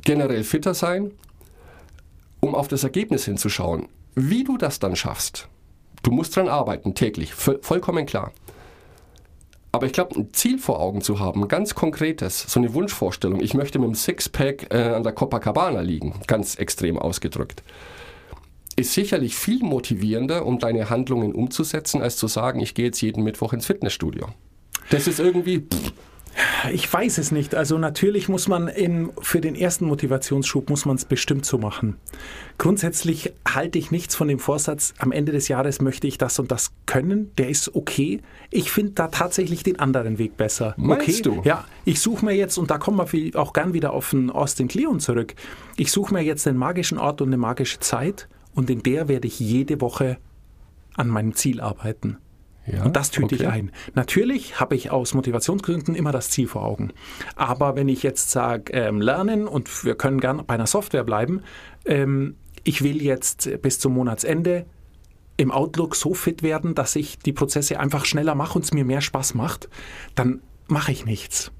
generell 0.03 0.43
fitter 0.43 0.73
sein, 0.73 1.12
um 2.39 2.55
auf 2.55 2.67
das 2.67 2.83
Ergebnis 2.83 3.25
hinzuschauen. 3.25 3.89
Wie 4.15 4.43
du 4.43 4.57
das 4.57 4.79
dann 4.79 4.95
schaffst, 4.95 5.47
du 6.03 6.12
musst 6.12 6.35
dran 6.35 6.47
arbeiten, 6.47 6.95
täglich, 6.95 7.33
vollkommen 7.33 8.05
klar. 8.05 8.31
Aber 9.71 9.86
ich 9.86 9.93
glaube, 9.93 10.15
ein 10.15 10.34
Ziel 10.34 10.58
vor 10.58 10.79
Augen 10.79 11.01
zu 11.01 11.19
haben, 11.19 11.47
ganz 11.47 11.75
konkretes, 11.75 12.41
so 12.41 12.60
eine 12.60 12.73
Wunschvorstellung, 12.73 13.39
ich 13.39 13.53
möchte 13.53 13.77
mit 13.77 13.88
dem 13.88 13.95
Sixpack 13.95 14.73
äh, 14.73 14.95
an 14.95 15.03
der 15.03 15.12
Copacabana 15.12 15.82
liegen, 15.82 16.19
ganz 16.25 16.55
extrem 16.55 16.97
ausgedrückt, 16.97 17.63
ist 18.75 18.93
sicherlich 18.93 19.36
viel 19.36 19.62
motivierender, 19.62 20.45
um 20.45 20.58
deine 20.58 20.89
Handlungen 20.89 21.34
umzusetzen, 21.34 22.01
als 22.01 22.17
zu 22.17 22.27
sagen, 22.27 22.60
ich 22.62 22.73
gehe 22.73 22.86
jetzt 22.86 23.01
jeden 23.01 23.23
Mittwoch 23.23 23.53
ins 23.53 23.67
Fitnessstudio. 23.67 24.29
Das 24.89 25.08
ist 25.08 25.19
irgendwie. 25.19 25.60
Pff, 25.60 25.93
ich 26.71 26.91
weiß 26.91 27.17
es 27.17 27.31
nicht. 27.31 27.55
Also 27.55 27.77
natürlich 27.77 28.29
muss 28.29 28.47
man 28.47 28.67
in, 28.67 29.11
für 29.21 29.41
den 29.41 29.55
ersten 29.55 29.85
Motivationsschub 29.85 30.69
muss 30.69 30.85
man 30.85 30.95
es 30.95 31.05
bestimmt 31.05 31.45
so 31.45 31.57
machen. 31.57 31.97
Grundsätzlich 32.57 33.33
halte 33.47 33.79
ich 33.79 33.91
nichts 33.91 34.15
von 34.15 34.27
dem 34.27 34.39
Vorsatz, 34.39 34.93
am 34.97 35.11
Ende 35.11 35.31
des 35.31 35.47
Jahres 35.47 35.81
möchte 35.81 36.07
ich 36.07 36.17
das 36.17 36.39
und 36.39 36.51
das 36.51 36.71
können. 36.85 37.31
Der 37.37 37.49
ist 37.49 37.75
okay. 37.75 38.21
Ich 38.49 38.71
finde 38.71 38.91
da 38.93 39.07
tatsächlich 39.07 39.63
den 39.63 39.79
anderen 39.79 40.17
Weg 40.17 40.37
besser. 40.37 40.73
Meinst 40.77 41.07
okay, 41.07 41.21
du? 41.21 41.41
Ja, 41.43 41.65
ich 41.85 41.99
suche 41.99 42.25
mir 42.25 42.33
jetzt, 42.33 42.57
und 42.57 42.71
da 42.71 42.77
kommen 42.77 42.99
wir 43.11 43.39
auch 43.39 43.53
gern 43.53 43.73
wieder 43.73 43.93
auf 43.93 44.09
den 44.09 44.29
Austin 44.29 44.67
Kleon 44.67 44.99
zurück, 44.99 45.35
ich 45.77 45.91
suche 45.91 46.13
mir 46.13 46.21
jetzt 46.21 46.45
den 46.45 46.57
magischen 46.57 46.97
Ort 46.97 47.21
und 47.21 47.29
eine 47.29 47.37
magische 47.37 47.79
Zeit 47.79 48.27
und 48.53 48.69
in 48.69 48.83
der 48.83 49.07
werde 49.07 49.27
ich 49.27 49.39
jede 49.39 49.81
Woche 49.81 50.17
an 50.95 51.07
meinem 51.07 51.33
Ziel 51.33 51.61
arbeiten. 51.61 52.17
Ja, 52.71 52.84
und 52.84 52.95
das 52.95 53.12
tüte 53.12 53.36
okay. 53.36 53.43
ich 53.43 53.47
ein. 53.47 53.71
Natürlich 53.95 54.60
habe 54.60 54.75
ich 54.75 54.91
aus 54.91 55.13
Motivationsgründen 55.13 55.95
immer 55.95 56.12
das 56.12 56.29
Ziel 56.29 56.47
vor 56.47 56.63
Augen. 56.63 56.91
Aber 57.36 57.75
wenn 57.75 57.89
ich 57.89 58.03
jetzt 58.03 58.32
sage, 58.32 58.71
ähm, 58.73 59.01
lernen 59.01 59.47
und 59.47 59.84
wir 59.84 59.95
können 59.95 60.19
gerne 60.19 60.43
bei 60.43 60.53
einer 60.53 60.67
Software 60.67 61.03
bleiben, 61.03 61.41
ähm, 61.86 62.36
ich 62.63 62.84
will 62.84 63.01
jetzt 63.01 63.49
bis 63.62 63.79
zum 63.79 63.93
Monatsende 63.93 64.65
im 65.38 65.51
Outlook 65.51 65.95
so 65.95 66.13
fit 66.13 66.43
werden, 66.43 66.75
dass 66.75 66.95
ich 66.95 67.17
die 67.17 67.32
Prozesse 67.32 67.79
einfach 67.79 68.05
schneller 68.05 68.36
mache 68.36 68.55
und 68.58 68.65
es 68.65 68.73
mir 68.73 68.84
mehr 68.84 69.01
Spaß 69.01 69.36
macht, 69.36 69.69
dann 70.13 70.41
mache 70.67 70.91
ich 70.91 71.05
nichts. 71.05 71.51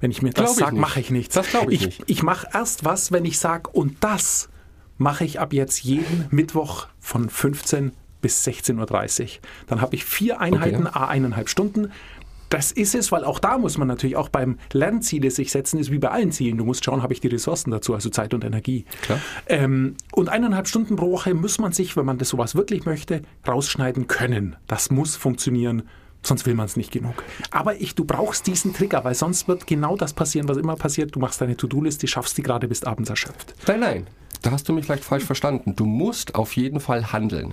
Wenn 0.00 0.10
ich 0.10 0.22
mir 0.22 0.30
das 0.30 0.56
sage, 0.56 0.76
mache 0.76 1.00
ich 1.00 1.10
nichts. 1.10 1.34
Das 1.34 1.48
glaube 1.48 1.72
ich, 1.72 1.80
ich 1.80 1.86
nicht. 1.86 2.04
Ich 2.06 2.22
mache 2.22 2.46
erst 2.52 2.84
was, 2.84 3.10
wenn 3.10 3.24
ich 3.24 3.38
sage, 3.38 3.70
und 3.70 3.96
das 4.04 4.48
mache 4.96 5.24
ich 5.24 5.40
ab 5.40 5.52
jetzt 5.52 5.82
jeden 5.82 6.26
Mittwoch 6.30 6.86
von 7.00 7.28
15 7.28 7.92
bis 8.24 8.42
16.30 8.46 9.22
Uhr. 9.22 9.28
Dann 9.66 9.82
habe 9.82 9.94
ich 9.94 10.04
vier 10.06 10.40
Einheiten, 10.40 10.86
okay. 10.86 10.98
a 10.98 11.08
eineinhalb 11.08 11.50
Stunden. 11.50 11.92
Das 12.48 12.72
ist 12.72 12.94
es, 12.94 13.12
weil 13.12 13.22
auch 13.22 13.38
da 13.38 13.58
muss 13.58 13.76
man 13.76 13.86
natürlich 13.86 14.16
auch 14.16 14.30
beim 14.30 14.58
Lernziele 14.72 15.30
sich 15.30 15.50
setzen, 15.50 15.78
ist 15.78 15.90
wie 15.90 15.98
bei 15.98 16.08
allen 16.08 16.32
Zielen. 16.32 16.56
Du 16.56 16.64
musst 16.64 16.86
schauen, 16.86 17.02
habe 17.02 17.12
ich 17.12 17.20
die 17.20 17.28
Ressourcen 17.28 17.70
dazu, 17.70 17.92
also 17.92 18.08
Zeit 18.08 18.32
und 18.32 18.42
Energie. 18.42 18.86
Ähm, 19.46 19.96
und 20.12 20.30
eineinhalb 20.30 20.68
Stunden 20.68 20.96
pro 20.96 21.10
Woche 21.10 21.34
muss 21.34 21.58
man 21.58 21.72
sich, 21.72 21.98
wenn 21.98 22.06
man 22.06 22.16
das 22.16 22.30
sowas 22.30 22.54
wirklich 22.54 22.86
möchte, 22.86 23.20
rausschneiden 23.46 24.06
können. 24.06 24.56
Das 24.68 24.90
muss 24.90 25.16
funktionieren. 25.16 25.82
Sonst 26.22 26.46
will 26.46 26.54
man 26.54 26.64
es 26.64 26.78
nicht 26.78 26.92
genug. 26.92 27.22
Aber 27.50 27.78
ich, 27.78 27.94
du 27.94 28.06
brauchst 28.06 28.46
diesen 28.46 28.72
Trigger, 28.72 29.04
weil 29.04 29.14
sonst 29.14 29.48
wird 29.48 29.66
genau 29.66 29.98
das 29.98 30.14
passieren, 30.14 30.48
was 30.48 30.56
immer 30.56 30.76
passiert. 30.76 31.14
Du 31.14 31.20
machst 31.20 31.42
deine 31.42 31.58
To-Do-Liste, 31.58 32.06
schaffst 32.06 32.38
die 32.38 32.42
gerade 32.42 32.68
bis 32.68 32.84
abends 32.84 33.10
erschöpft. 33.10 33.54
Nein, 33.66 33.80
nein, 33.80 34.06
da 34.40 34.50
hast 34.50 34.66
du 34.66 34.72
mich 34.72 34.86
vielleicht 34.86 35.04
falsch 35.04 35.24
verstanden. 35.24 35.76
Du 35.76 35.84
musst 35.84 36.34
auf 36.34 36.56
jeden 36.56 36.80
Fall 36.80 37.12
handeln 37.12 37.52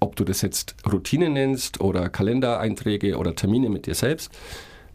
ob 0.00 0.16
du 0.16 0.24
das 0.24 0.42
jetzt 0.42 0.76
Routine 0.90 1.30
nennst 1.30 1.80
oder 1.80 2.08
Kalendereinträge 2.08 3.16
oder 3.16 3.34
Termine 3.34 3.68
mit 3.68 3.86
dir 3.86 3.94
selbst, 3.94 4.30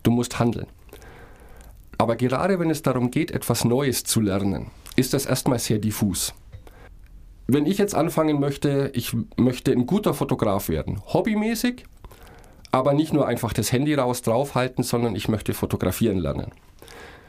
du 0.03 0.11
musst 0.11 0.39
handeln. 0.39 0.67
Aber 1.97 2.15
gerade 2.15 2.59
wenn 2.59 2.69
es 2.69 2.81
darum 2.81 3.11
geht, 3.11 3.31
etwas 3.31 3.63
Neues 3.63 4.03
zu 4.03 4.21
lernen, 4.21 4.71
ist 4.95 5.13
das 5.13 5.25
erstmal 5.25 5.59
sehr 5.59 5.77
diffus. 5.77 6.33
Wenn 7.47 7.65
ich 7.65 7.77
jetzt 7.77 7.95
anfangen 7.95 8.39
möchte, 8.39 8.91
ich 8.95 9.15
möchte 9.37 9.71
ein 9.71 9.85
guter 9.85 10.13
Fotograf 10.13 10.69
werden, 10.69 11.01
hobbymäßig, 11.13 11.85
aber 12.71 12.93
nicht 12.93 13.13
nur 13.13 13.27
einfach 13.27 13.53
das 13.53 13.71
Handy 13.71 13.93
raus 13.93 14.21
draufhalten, 14.21 14.83
sondern 14.83 15.15
ich 15.15 15.27
möchte 15.27 15.53
fotografieren 15.53 16.17
lernen, 16.17 16.51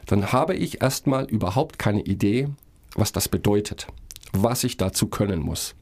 dann 0.05 0.31
habe 0.31 0.55
ich 0.55 0.81
erstmal 0.81 1.25
überhaupt 1.25 1.77
keine 1.77 2.01
Idee, 2.01 2.49
was 2.95 3.11
das 3.11 3.27
bedeutet, 3.27 3.87
was 4.31 4.63
ich 4.63 4.77
dazu 4.77 5.07
können 5.07 5.39
muss. 5.39 5.75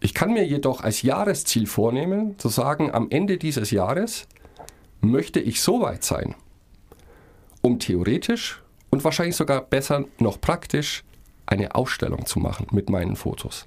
Ich 0.00 0.12
kann 0.12 0.32
mir 0.32 0.46
jedoch 0.46 0.82
als 0.82 1.02
Jahresziel 1.02 1.66
vornehmen, 1.66 2.38
zu 2.38 2.48
sagen, 2.48 2.92
am 2.92 3.08
Ende 3.10 3.38
dieses 3.38 3.70
Jahres 3.70 4.26
möchte 5.00 5.40
ich 5.40 5.60
so 5.60 5.80
weit 5.80 6.04
sein, 6.04 6.34
um 7.62 7.78
theoretisch 7.78 8.62
und 8.90 9.04
wahrscheinlich 9.04 9.36
sogar 9.36 9.62
besser 9.62 10.04
noch 10.18 10.40
praktisch 10.40 11.02
eine 11.46 11.74
Ausstellung 11.74 12.26
zu 12.26 12.40
machen 12.40 12.66
mit 12.72 12.90
meinen 12.90 13.16
Fotos. 13.16 13.66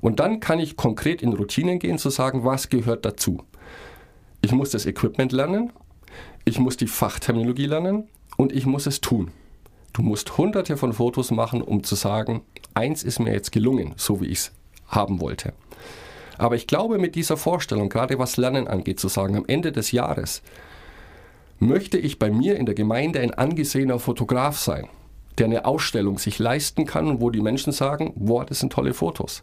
Und 0.00 0.20
dann 0.20 0.40
kann 0.40 0.58
ich 0.58 0.76
konkret 0.76 1.22
in 1.22 1.32
Routinen 1.32 1.78
gehen, 1.78 1.98
zu 1.98 2.10
sagen, 2.10 2.44
was 2.44 2.68
gehört 2.68 3.04
dazu. 3.04 3.42
Ich 4.40 4.52
muss 4.52 4.70
das 4.70 4.86
Equipment 4.86 5.32
lernen. 5.32 5.72
ich 6.44 6.58
muss 6.58 6.76
die 6.76 6.86
Fachterminologie 6.86 7.66
lernen 7.66 8.08
und 8.36 8.52
ich 8.52 8.66
muss 8.66 8.86
es 8.86 9.00
tun. 9.00 9.30
Du 9.92 10.02
musst 10.02 10.36
hunderte 10.36 10.76
von 10.76 10.92
Fotos 10.92 11.30
machen, 11.30 11.62
um 11.62 11.82
zu 11.82 11.94
sagen, 11.94 12.42
eins 12.74 13.02
ist 13.02 13.18
mir 13.18 13.32
jetzt 13.32 13.52
gelungen, 13.52 13.94
so 13.96 14.20
wie 14.20 14.26
ich 14.26 14.38
es 14.38 14.52
haben 14.94 15.20
wollte. 15.20 15.52
Aber 16.38 16.56
ich 16.56 16.66
glaube, 16.66 16.98
mit 16.98 17.14
dieser 17.14 17.36
Vorstellung, 17.36 17.88
gerade 17.88 18.18
was 18.18 18.36
Lernen 18.36 18.66
angeht, 18.66 19.00
zu 19.00 19.08
sagen, 19.08 19.36
am 19.36 19.44
Ende 19.46 19.72
des 19.72 19.92
Jahres 19.92 20.42
möchte 21.58 21.98
ich 21.98 22.18
bei 22.18 22.30
mir 22.30 22.56
in 22.56 22.66
der 22.66 22.74
Gemeinde 22.74 23.20
ein 23.20 23.32
angesehener 23.32 23.98
Fotograf 23.98 24.58
sein, 24.58 24.88
der 25.38 25.46
eine 25.46 25.64
Ausstellung 25.64 26.18
sich 26.18 26.38
leisten 26.38 26.86
kann 26.86 27.20
wo 27.20 27.30
die 27.30 27.40
Menschen 27.40 27.72
sagen, 27.72 28.12
boah, 28.16 28.44
das 28.44 28.60
sind 28.60 28.72
tolle 28.72 28.94
Fotos. 28.94 29.42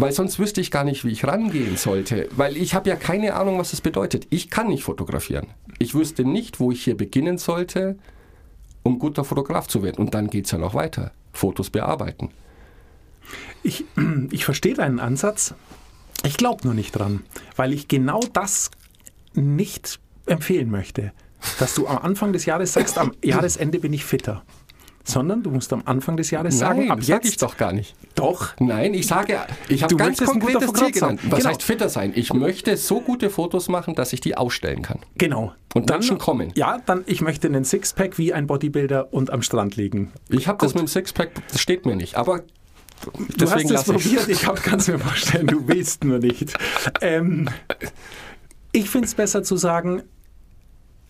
Weil 0.00 0.12
sonst 0.12 0.38
wüsste 0.38 0.60
ich 0.60 0.70
gar 0.70 0.84
nicht, 0.84 1.04
wie 1.04 1.10
ich 1.10 1.24
rangehen 1.24 1.76
sollte. 1.76 2.28
Weil 2.36 2.56
ich 2.56 2.74
habe 2.74 2.88
ja 2.88 2.94
keine 2.94 3.34
Ahnung, 3.34 3.58
was 3.58 3.72
das 3.72 3.80
bedeutet. 3.80 4.28
Ich 4.30 4.48
kann 4.48 4.68
nicht 4.68 4.84
fotografieren. 4.84 5.48
Ich 5.80 5.92
wüsste 5.94 6.24
nicht, 6.24 6.60
wo 6.60 6.70
ich 6.70 6.84
hier 6.84 6.96
beginnen 6.96 7.36
sollte, 7.36 7.98
um 8.84 9.00
guter 9.00 9.24
Fotograf 9.24 9.66
zu 9.66 9.82
werden. 9.82 9.98
Und 9.98 10.14
dann 10.14 10.30
geht 10.30 10.44
es 10.44 10.52
ja 10.52 10.58
noch 10.58 10.74
weiter. 10.74 11.10
Fotos 11.32 11.70
bearbeiten. 11.70 12.30
Ich, 13.62 13.84
ich 14.30 14.44
verstehe 14.44 14.74
deinen 14.74 15.00
Ansatz. 15.00 15.54
Ich 16.24 16.36
glaube 16.36 16.64
nur 16.64 16.74
nicht 16.74 16.92
dran, 16.92 17.22
weil 17.56 17.72
ich 17.72 17.88
genau 17.88 18.20
das 18.32 18.70
nicht 19.34 20.00
empfehlen 20.26 20.70
möchte. 20.70 21.12
Dass 21.60 21.74
du 21.74 21.86
am 21.86 21.98
Anfang 21.98 22.32
des 22.32 22.44
Jahres 22.46 22.72
sagst, 22.72 22.98
am 22.98 23.12
Jahresende 23.24 23.78
bin 23.78 23.92
ich 23.92 24.04
fitter. 24.04 24.42
Sondern 25.04 25.42
du 25.42 25.50
musst 25.50 25.72
am 25.72 25.82
Anfang 25.86 26.18
des 26.18 26.30
Jahres 26.30 26.58
sagen, 26.58 26.80
Nein, 26.80 26.90
ab 26.90 26.98
das 26.98 27.06
sag 27.06 27.24
jetzt 27.24 27.32
ich 27.32 27.36
doch 27.38 27.56
gar 27.56 27.72
nicht. 27.72 27.94
Doch. 28.14 28.54
Nein, 28.58 28.92
ich 28.92 29.06
sage, 29.06 29.38
ich 29.68 29.82
habe 29.82 29.96
ganz 29.96 30.18
konkretes 30.22 30.70
Ziel 30.74 30.90
genannt. 30.90 31.20
Was 31.30 31.38
Genau. 31.38 31.48
heißt 31.50 31.62
fitter 31.62 31.88
sein? 31.88 32.12
Ich 32.14 32.34
möchte 32.34 32.76
so 32.76 33.00
gute 33.00 33.30
Fotos 33.30 33.68
machen, 33.70 33.94
dass 33.94 34.12
ich 34.12 34.20
die 34.20 34.36
ausstellen 34.36 34.82
kann. 34.82 34.98
Genau. 35.16 35.54
Und 35.74 35.88
Menschen 35.88 36.18
kommen. 36.18 36.52
Ja, 36.56 36.78
dann 36.84 37.04
ich 37.06 37.22
möchte 37.22 37.46
einen 37.46 37.64
Sixpack 37.64 38.18
wie 38.18 38.34
ein 38.34 38.46
Bodybuilder 38.46 39.10
und 39.14 39.30
am 39.30 39.40
Strand 39.40 39.76
liegen. 39.76 40.12
Ich 40.28 40.46
habe 40.46 40.58
das 40.60 40.74
mit 40.74 40.82
dem 40.82 40.88
Sixpack, 40.88 41.30
das 41.52 41.58
steht 41.60 41.86
mir 41.86 41.96
nicht. 41.96 42.16
Aber 42.16 42.42
Du 43.36 43.50
hast 43.50 43.70
es 43.70 43.84
probiert, 43.84 44.28
ich 44.28 44.42
kann 44.42 44.78
es 44.78 44.88
mir 44.88 44.98
vorstellen, 44.98 45.46
du 45.46 45.66
willst 45.68 46.04
nur 46.04 46.18
nicht. 46.18 46.54
Ähm, 47.00 47.48
ich 48.72 48.90
finde 48.90 49.06
es 49.06 49.14
besser 49.14 49.42
zu 49.42 49.56
sagen, 49.56 50.02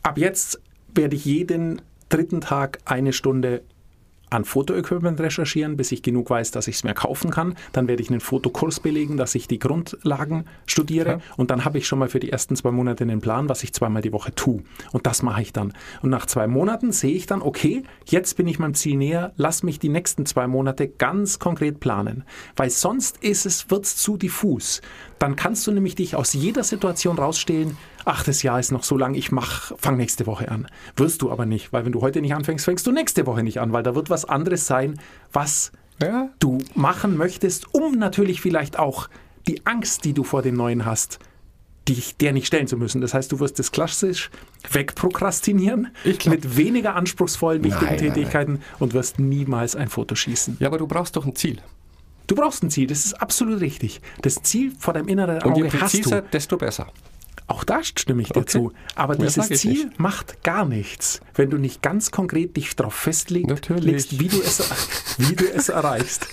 ab 0.02 0.18
jetzt 0.18 0.60
werde 0.94 1.16
ich 1.16 1.24
jeden 1.24 1.82
dritten 2.08 2.40
Tag 2.40 2.78
eine 2.84 3.12
Stunde 3.12 3.62
an 4.30 4.44
Fotoequipment 4.44 5.20
recherchieren, 5.20 5.76
bis 5.76 5.92
ich 5.92 6.02
genug 6.02 6.30
weiß, 6.30 6.50
dass 6.50 6.68
ich 6.68 6.76
es 6.76 6.84
mir 6.84 6.94
kaufen 6.94 7.30
kann. 7.30 7.54
Dann 7.72 7.88
werde 7.88 8.02
ich 8.02 8.10
einen 8.10 8.20
Fotokurs 8.20 8.80
belegen, 8.80 9.16
dass 9.16 9.34
ich 9.34 9.48
die 9.48 9.58
Grundlagen 9.58 10.44
studiere. 10.66 11.10
Ja. 11.10 11.20
Und 11.36 11.50
dann 11.50 11.64
habe 11.64 11.78
ich 11.78 11.86
schon 11.86 11.98
mal 11.98 12.08
für 12.08 12.20
die 12.20 12.30
ersten 12.30 12.56
zwei 12.56 12.70
Monate 12.70 13.04
einen 13.04 13.20
Plan, 13.20 13.48
was 13.48 13.62
ich 13.62 13.72
zweimal 13.72 14.02
die 14.02 14.12
Woche 14.12 14.34
tue. 14.34 14.62
Und 14.92 15.06
das 15.06 15.22
mache 15.22 15.42
ich 15.42 15.52
dann. 15.52 15.72
Und 16.02 16.10
nach 16.10 16.26
zwei 16.26 16.46
Monaten 16.46 16.92
sehe 16.92 17.14
ich 17.14 17.26
dann, 17.26 17.42
okay, 17.42 17.82
jetzt 18.06 18.36
bin 18.36 18.46
ich 18.48 18.58
meinem 18.58 18.74
Ziel 18.74 18.96
näher, 18.96 19.32
lass 19.36 19.62
mich 19.62 19.78
die 19.78 19.88
nächsten 19.88 20.26
zwei 20.26 20.46
Monate 20.46 20.88
ganz 20.88 21.38
konkret 21.38 21.80
planen. 21.80 22.24
Weil 22.56 22.70
sonst 22.70 23.18
ist 23.18 23.46
es, 23.46 23.70
wird's 23.70 23.96
zu 23.96 24.16
diffus. 24.16 24.80
Dann 25.18 25.36
kannst 25.36 25.66
du 25.66 25.72
nämlich 25.72 25.94
dich 25.94 26.14
aus 26.14 26.32
jeder 26.32 26.62
Situation 26.62 27.18
rausstehlen, 27.18 27.76
ach, 28.08 28.24
das 28.24 28.42
Jahr 28.42 28.58
ist 28.58 28.72
noch 28.72 28.82
so 28.84 28.96
lang, 28.96 29.14
ich 29.14 29.30
mach, 29.32 29.72
fang 29.78 29.96
nächste 29.96 30.26
Woche 30.26 30.50
an. 30.50 30.66
Wirst 30.96 31.22
du 31.22 31.30
aber 31.30 31.46
nicht, 31.46 31.72
weil 31.72 31.84
wenn 31.84 31.92
du 31.92 32.00
heute 32.00 32.20
nicht 32.20 32.34
anfängst, 32.34 32.64
fängst 32.64 32.86
du 32.86 32.92
nächste 32.92 33.26
Woche 33.26 33.42
nicht 33.42 33.60
an, 33.60 33.72
weil 33.72 33.82
da 33.82 33.94
wird 33.94 34.08
was 34.10 34.24
anderes 34.24 34.66
sein, 34.66 34.98
was 35.32 35.72
Ja. 36.02 36.28
du 36.38 36.58
machen 36.74 37.16
möchtest, 37.16 37.74
um 37.74 37.92
natürlich 37.98 38.40
vielleicht 38.40 38.78
auch 38.78 39.08
die 39.46 39.66
Angst, 39.66 40.04
die 40.04 40.12
du 40.14 40.24
vor 40.24 40.42
dem 40.42 40.54
Neuen 40.56 40.84
hast, 40.84 41.18
dich 41.88 42.16
der 42.16 42.32
nicht 42.32 42.46
stellen 42.46 42.66
zu 42.66 42.76
müssen. 42.76 43.00
Das 43.00 43.14
heißt, 43.14 43.32
du 43.32 43.40
wirst 43.40 43.58
das 43.58 43.72
klassisch 43.72 44.30
wegprokrastinieren 44.70 45.88
mit 46.26 46.56
weniger 46.56 46.94
anspruchsvollen, 46.96 47.62
wichtigen 47.64 47.86
Nein, 47.86 47.96
nein, 48.04 48.14
Tätigkeiten 48.14 48.60
und 48.78 48.94
wirst 48.94 49.18
niemals 49.18 49.76
ein 49.76 49.88
Foto 49.88 50.14
schießen. 50.14 50.56
ja, 50.60 50.66
aber 50.68 50.78
du 50.78 50.86
brauchst 50.86 51.16
doch 51.16 51.24
ein 51.26 51.34
Ziel. 51.34 51.60
Du 52.26 52.34
brauchst 52.34 52.62
ein 52.62 52.70
Ziel, 52.70 52.86
das 52.86 53.06
ist 53.06 53.14
absolut 53.22 53.60
richtig. 53.60 54.00
Das 54.20 54.42
Ziel 54.42 54.72
vor 54.78 54.92
deinem 54.92 55.08
inneren 55.08 55.42
Und 55.42 55.56
je 55.56 55.64
Auge 55.64 55.80
hast 55.80 55.92
präziser, 55.92 56.20
du. 56.22 56.28
desto 56.30 56.58
besser. 56.58 56.88
Auch 57.48 57.64
da 57.64 57.82
stimme 57.82 58.22
ich 58.22 58.28
dir 58.28 58.40
Okay. 58.42 58.50
zu. 58.50 58.72
Aber 58.94 59.16
Mehr 59.16 59.26
dieses 59.26 59.48
Ziel 59.60 59.86
nicht. 59.86 59.98
macht 59.98 60.42
gar 60.44 60.64
nichts, 60.66 61.20
wenn 61.34 61.50
du 61.50 61.56
nicht 61.56 61.82
ganz 61.82 62.10
konkret 62.10 62.56
dich 62.56 62.76
darauf 62.76 62.94
festlegst, 62.94 63.70
wie, 64.20 64.28
du 64.28 64.40
es, 64.40 64.62
wie 65.18 65.34
du 65.34 65.44
es 65.50 65.68
erreichst. 65.70 66.28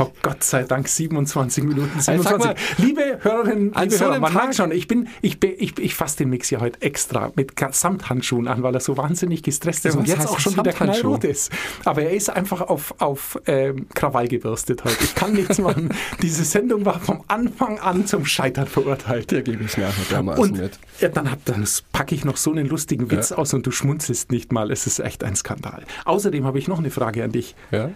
Oh 0.00 0.10
Gott 0.22 0.44
sei 0.44 0.62
Dank, 0.64 0.86
27 0.88 1.64
Minuten, 1.64 1.90
Also 1.96 2.22
sag 2.22 2.40
27. 2.40 2.78
mal, 2.78 2.86
liebe 2.86 3.18
Hörerinnen, 3.22 3.72
liebe 3.78 3.90
so 3.94 4.04
Hörer, 4.04 4.20
man 4.20 4.32
merkt 4.32 4.46
Tag- 4.48 4.54
schon, 4.54 4.70
ich, 4.72 4.86
bin, 4.88 5.08
ich, 5.22 5.42
ich, 5.42 5.78
ich 5.78 5.94
fasse 5.94 6.18
den 6.18 6.30
Mix 6.30 6.48
hier 6.48 6.60
heute 6.60 6.80
extra 6.82 7.32
mit 7.34 7.52
Samthandschuhen 7.72 8.46
an, 8.48 8.62
weil 8.62 8.74
er 8.74 8.80
so 8.80 8.96
wahnsinnig 8.96 9.42
gestresst 9.42 9.84
ist 9.86 9.94
Ja, 9.94 10.00
und 10.00 10.06
jetzt 10.06 10.18
heißt 10.20 10.28
auch 10.28 10.38
schon 10.38 10.56
wieder 10.56 10.72
knallrot 10.72 11.24
ist. 11.24 11.50
Aber 11.84 12.02
er 12.02 12.10
ist 12.12 12.30
einfach 12.30 12.60
auf, 12.62 12.94
auf 12.98 13.40
ähm, 13.46 13.86
Krawall 13.94 14.28
gebürstet 14.28 14.84
heute. 14.84 15.02
Ich 15.02 15.14
kann 15.14 15.32
nichts 15.32 15.58
machen. 15.58 15.88
Diese 16.22 16.44
Sendung 16.44 16.84
war 16.84 17.00
vom 17.00 17.24
Anfang 17.28 17.78
an 17.80 18.06
zum 18.06 18.24
Scheitern 18.24 18.66
verurteilt. 18.66 19.30
Der 19.30 19.42
gebe 19.42 19.64
ich 19.64 19.76
nachher 19.76 20.04
dermaßen 20.10 20.42
Und 20.44 20.58
mit. 20.58 20.78
ja, 21.00 21.08
dann, 21.08 21.30
hab, 21.30 21.44
dann 21.44 21.66
packe 21.92 22.14
ich 22.14 22.24
noch 22.24 22.36
so 22.36 22.50
einen 22.52 22.66
lustigen 22.68 23.10
Witz 23.10 23.32
aus 23.32 23.52
und 23.54 23.66
du 23.66 23.70
schmunzelst 23.70 24.30
nicht 24.30 24.52
mal. 24.52 24.70
Es 24.70 24.86
ist 24.86 25.00
echt 25.00 25.24
ein 25.24 25.34
Skandal. 25.36 25.84
Außerdem 26.04 26.44
habe 26.44 26.58
ich 26.58 26.68
noch 26.68 26.78
eine 26.78 26.90
Frage 26.90 27.24
an 27.24 27.32
dich. 27.32 27.54
Ja? 27.70 27.90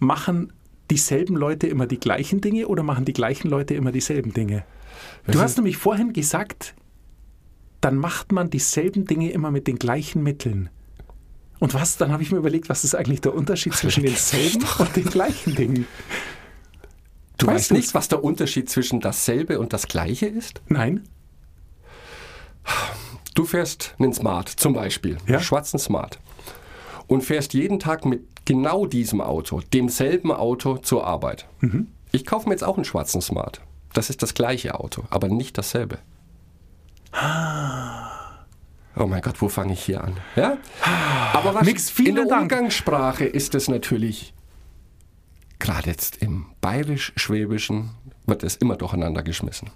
Machen 0.00 0.52
dieselben 0.90 1.36
Leute 1.36 1.66
immer 1.66 1.86
die 1.86 1.98
gleichen 1.98 2.40
Dinge 2.40 2.68
oder 2.68 2.82
machen 2.82 3.04
die 3.04 3.12
gleichen 3.12 3.48
Leute 3.48 3.74
immer 3.74 3.92
dieselben 3.92 4.32
Dinge? 4.32 4.64
Du 5.26 5.40
hast 5.40 5.56
nämlich 5.56 5.76
vorhin 5.76 6.12
gesagt, 6.12 6.74
dann 7.80 7.96
macht 7.96 8.32
man 8.32 8.50
dieselben 8.50 9.04
Dinge 9.06 9.30
immer 9.30 9.50
mit 9.50 9.66
den 9.66 9.78
gleichen 9.78 10.22
Mitteln. 10.22 10.70
Und 11.60 11.74
was? 11.74 11.96
Dann 11.96 12.12
habe 12.12 12.22
ich 12.22 12.30
mir 12.30 12.38
überlegt, 12.38 12.68
was 12.68 12.84
ist 12.84 12.94
eigentlich 12.94 13.20
der 13.20 13.34
Unterschied 13.34 13.74
zwischen 13.74 14.04
denselben 14.04 14.64
und 14.78 14.96
den 14.96 15.04
gleichen 15.04 15.54
Dingen? 15.54 15.86
Du 17.38 17.46
Weißt 17.46 17.72
nicht, 17.72 17.94
was 17.94 18.08
der 18.08 18.22
Unterschied 18.22 18.70
zwischen 18.70 19.00
dasselbe 19.00 19.58
und 19.58 19.72
das 19.72 19.88
gleiche 19.88 20.26
ist? 20.26 20.62
Nein? 20.68 21.04
Du 23.34 23.44
fährst 23.44 23.94
einen 23.98 24.12
Smart 24.12 24.48
zum 24.48 24.72
Beispiel, 24.74 25.18
Ja. 25.26 25.40
schwarzen 25.40 25.78
Smart, 25.78 26.20
und 27.06 27.22
fährst 27.22 27.52
jeden 27.52 27.80
Tag 27.80 28.04
mit 28.04 28.22
genau 28.44 28.86
diesem 28.86 29.20
Auto, 29.20 29.60
demselben 29.72 30.32
Auto 30.32 30.78
zur 30.78 31.06
Arbeit. 31.06 31.46
Mhm. 31.60 31.88
Ich 32.12 32.24
kaufe 32.24 32.48
mir 32.48 32.54
jetzt 32.54 32.64
auch 32.64 32.76
einen 32.76 32.84
schwarzen 32.84 33.20
Smart. 33.20 33.60
Das 33.92 34.10
ist 34.10 34.22
das 34.22 34.34
gleiche 34.34 34.78
Auto, 34.78 35.04
aber 35.10 35.28
nicht 35.28 35.56
dasselbe. 35.58 35.98
Oh 38.96 39.06
mein 39.06 39.22
Gott, 39.22 39.40
wo 39.40 39.48
fange 39.48 39.72
ich 39.72 39.82
hier 39.82 40.02
an? 40.02 40.16
Ja? 40.36 40.58
Aber 41.32 41.54
was 41.54 41.64
Nix, 41.64 41.98
in 41.98 42.14
der 42.14 42.26
Dank. 42.26 42.42
Umgangssprache 42.42 43.24
ist 43.24 43.54
es 43.54 43.68
natürlich, 43.68 44.34
gerade 45.58 45.90
jetzt 45.90 46.16
im 46.18 46.46
bayerisch-schwäbischen, 46.60 47.90
wird 48.26 48.42
es 48.42 48.56
immer 48.56 48.76
durcheinander 48.76 49.22
geschmissen. 49.22 49.70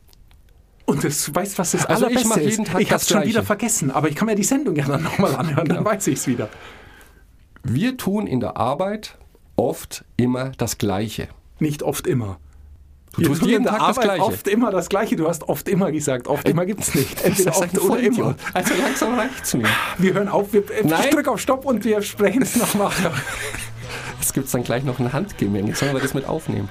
Und 0.84 1.04
das, 1.04 1.34
weißt 1.34 1.58
was 1.58 1.72
das 1.72 1.84
Also 1.86 2.06
ich 2.08 2.16
Allerbeste 2.16 2.40
ist? 2.40 2.50
jeden 2.50 2.64
Tag 2.64 2.80
ich 2.80 2.90
habe 2.90 3.02
es 3.02 3.08
schon 3.08 3.22
wieder 3.24 3.42
vergessen, 3.42 3.90
aber 3.90 4.08
ich 4.08 4.14
kann 4.16 4.26
mir 4.26 4.36
die 4.36 4.44
Sendung 4.44 4.74
ja 4.74 4.86
dann 4.86 5.02
nochmal 5.02 5.36
anhören, 5.36 5.68
dann 5.68 5.84
weiß 5.84 6.06
ich 6.06 6.18
es 6.18 6.26
wieder. 6.26 6.48
Wir 7.70 7.98
tun 7.98 8.26
in 8.26 8.40
der 8.40 8.56
Arbeit 8.56 9.18
oft 9.56 10.04
immer 10.16 10.52
das 10.56 10.78
Gleiche. 10.78 11.28
Nicht 11.58 11.82
oft 11.82 12.06
immer. 12.06 12.38
Du 13.12 13.22
tust 13.22 13.44
jeden 13.44 13.66
Tag 13.66 13.78
das 13.78 14.00
Gleiche. 14.00 14.22
oft 14.22 14.48
immer 14.48 14.70
das 14.70 14.88
Gleiche. 14.88 15.16
Du 15.16 15.28
hast 15.28 15.48
oft 15.50 15.68
immer 15.68 15.92
gesagt. 15.92 16.28
Oft 16.28 16.48
immer 16.48 16.64
gibt 16.64 16.80
es 16.80 16.94
nicht. 16.94 17.22
Entweder 17.22 17.56
oft 17.56 17.78
oder 17.78 18.00
immer. 18.00 18.36
Also 18.54 18.72
langsam 18.80 19.18
reicht's 19.18 19.52
mir. 19.52 19.66
Wir 19.98 20.14
hören 20.14 20.28
auf, 20.28 20.52
wir, 20.54 20.60
äh, 20.70 20.80
ich 20.80 20.86
Nein. 20.86 21.10
drücke 21.10 21.30
auf 21.30 21.40
Stopp 21.40 21.66
und 21.66 21.84
wir 21.84 22.00
sprechen 22.00 22.42
es 22.42 22.56
nochmal. 22.56 22.92
Es 24.20 24.32
gibt 24.34 24.52
dann 24.52 24.62
gleich 24.62 24.84
noch 24.84 24.98
ein 24.98 25.12
Handgemenge. 25.12 25.74
Sollen 25.74 25.94
wir 25.94 26.00
das 26.00 26.12
mit 26.12 26.26
aufnehmen? 26.26 26.68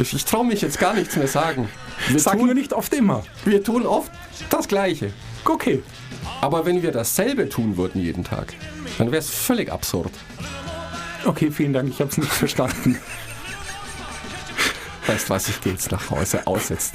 Ich, 0.00 0.14
ich 0.14 0.24
traue 0.24 0.44
mich 0.44 0.62
jetzt 0.62 0.80
gar 0.80 0.94
nichts 0.94 1.16
mehr 1.16 1.28
sagen. 1.28 1.68
Wir 2.08 2.18
Sag 2.18 2.38
nur 2.38 2.54
nicht 2.54 2.72
oft 2.72 2.92
immer. 2.94 3.22
wir 3.44 3.62
tun 3.62 3.86
oft 3.86 4.10
das 4.50 4.66
Gleiche. 4.66 5.12
Okay. 5.44 5.82
Aber 6.40 6.66
wenn 6.66 6.82
wir 6.82 6.92
dasselbe 6.92 7.48
tun 7.48 7.76
würden 7.76 8.00
jeden 8.00 8.24
Tag, 8.24 8.54
dann 8.98 9.10
wäre 9.12 9.20
es 9.20 9.30
völlig 9.30 9.72
absurd. 9.72 10.12
Okay, 11.24 11.50
vielen 11.50 11.72
Dank, 11.72 11.88
ich 11.88 12.00
habe 12.00 12.10
es 12.10 12.18
nicht 12.18 12.32
verstanden. 12.32 12.98
Weißt 15.06 15.30
was, 15.30 15.48
ich 15.48 15.60
gehe 15.60 15.72
jetzt 15.72 15.90
nach 15.90 16.10
Hause, 16.10 16.46
aussetzt. 16.46 16.94